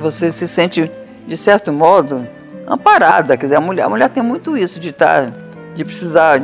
Você 0.00 0.32
se 0.32 0.48
sente, 0.48 0.90
de 1.28 1.36
certo 1.36 1.70
modo, 1.74 2.26
amparada. 2.66 3.36
Quer 3.36 3.44
dizer, 3.44 3.56
a 3.56 3.60
mulher, 3.60 3.82
a 3.82 3.88
mulher 3.90 4.08
tem 4.08 4.22
muito 4.22 4.56
isso 4.56 4.80
de 4.80 4.88
estar, 4.88 5.30
de 5.74 5.84
precisar 5.84 6.40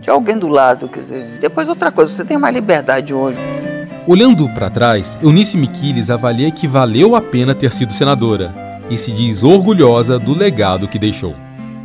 de 0.00 0.08
alguém 0.08 0.38
do 0.38 0.48
lado. 0.48 0.88
Quer 0.88 1.00
dizer, 1.00 1.38
depois 1.38 1.68
outra 1.68 1.92
coisa, 1.92 2.10
você 2.10 2.24
tem 2.24 2.38
mais 2.38 2.54
liberdade 2.54 3.12
hoje. 3.12 3.38
Olhando 4.06 4.48
para 4.54 4.70
trás, 4.70 5.18
Eunice 5.22 5.58
Miquiles 5.58 6.08
avalia 6.08 6.50
que 6.50 6.66
valeu 6.66 7.14
a 7.14 7.20
pena 7.20 7.54
ter 7.54 7.70
sido 7.70 7.92
senadora 7.92 8.64
e 8.90 8.96
se 8.96 9.12
diz 9.12 9.42
orgulhosa 9.42 10.18
do 10.18 10.34
legado 10.34 10.88
que 10.88 10.98
deixou. 10.98 11.34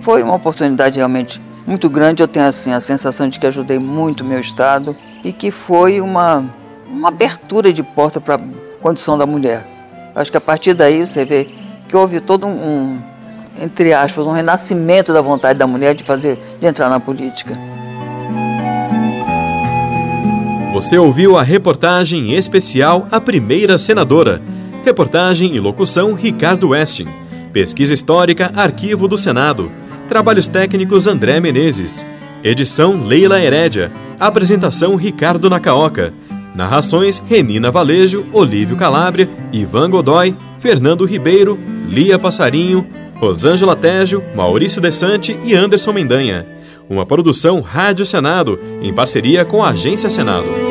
Foi 0.01 0.23
uma 0.23 0.35
oportunidade 0.35 0.97
realmente 0.97 1.41
muito 1.65 1.89
grande. 1.89 2.23
Eu 2.23 2.27
tenho 2.27 2.45
assim 2.45 2.71
a 2.71 2.79
sensação 2.79 3.29
de 3.29 3.39
que 3.39 3.47
ajudei 3.47 3.79
muito 3.79 4.23
meu 4.23 4.39
estado 4.39 4.95
e 5.23 5.31
que 5.31 5.51
foi 5.51 6.01
uma 6.01 6.43
uma 6.91 7.07
abertura 7.07 7.71
de 7.71 7.81
porta 7.81 8.19
para 8.19 8.35
a 8.35 8.39
condição 8.81 9.17
da 9.17 9.25
mulher. 9.25 9.65
Acho 10.13 10.29
que 10.29 10.37
a 10.37 10.41
partir 10.41 10.73
daí 10.73 11.05
você 11.05 11.23
vê 11.23 11.47
que 11.87 11.95
houve 11.95 12.19
todo 12.19 12.45
um, 12.45 12.49
um 12.49 13.01
entre 13.61 13.93
aspas, 13.93 14.25
um 14.25 14.31
renascimento 14.31 15.13
da 15.13 15.21
vontade 15.21 15.57
da 15.57 15.67
mulher 15.67 15.93
de 15.93 16.03
fazer, 16.03 16.37
de 16.59 16.65
entrar 16.65 16.89
na 16.89 16.99
política. 16.99 17.53
Você 20.73 20.97
ouviu 20.97 21.37
a 21.37 21.43
reportagem 21.43 22.33
especial 22.33 23.07
A 23.11 23.19
Primeira 23.19 23.77
Senadora 23.77 24.41
Reportagem 24.83 25.55
e 25.55 25.59
locução 25.59 26.13
Ricardo 26.13 26.69
Westing. 26.69 27.07
Pesquisa 27.53 27.93
histórica 27.93 28.51
Arquivo 28.55 29.07
do 29.07 29.15
Senado. 29.15 29.71
Trabalhos 30.09 30.47
técnicos 30.47 31.05
André 31.05 31.39
Menezes. 31.39 32.05
Edição 32.43 33.05
Leila 33.05 33.39
Herédia. 33.39 33.91
Apresentação 34.19 34.95
Ricardo 34.95 35.51
Nacaoca. 35.51 36.11
Narrações 36.55 37.23
Renina 37.29 37.69
Valejo, 37.69 38.25
Olívio 38.33 38.75
Calabria, 38.75 39.29
Ivan 39.53 39.89
Godoy, 39.89 40.35
Fernando 40.57 41.05
Ribeiro, 41.05 41.57
Lia 41.87 42.19
Passarinho, 42.19 42.85
Rosângela 43.15 43.75
Tejo, 43.75 44.21
Maurício 44.35 44.81
Desante 44.81 45.37
e 45.45 45.53
Anderson 45.53 45.93
Mendanha. 45.93 46.45
Uma 46.89 47.05
produção 47.05 47.61
Rádio 47.61 48.05
Senado, 48.05 48.59
em 48.81 48.91
parceria 48.91 49.45
com 49.45 49.63
a 49.63 49.69
Agência 49.69 50.09
Senado. 50.09 50.70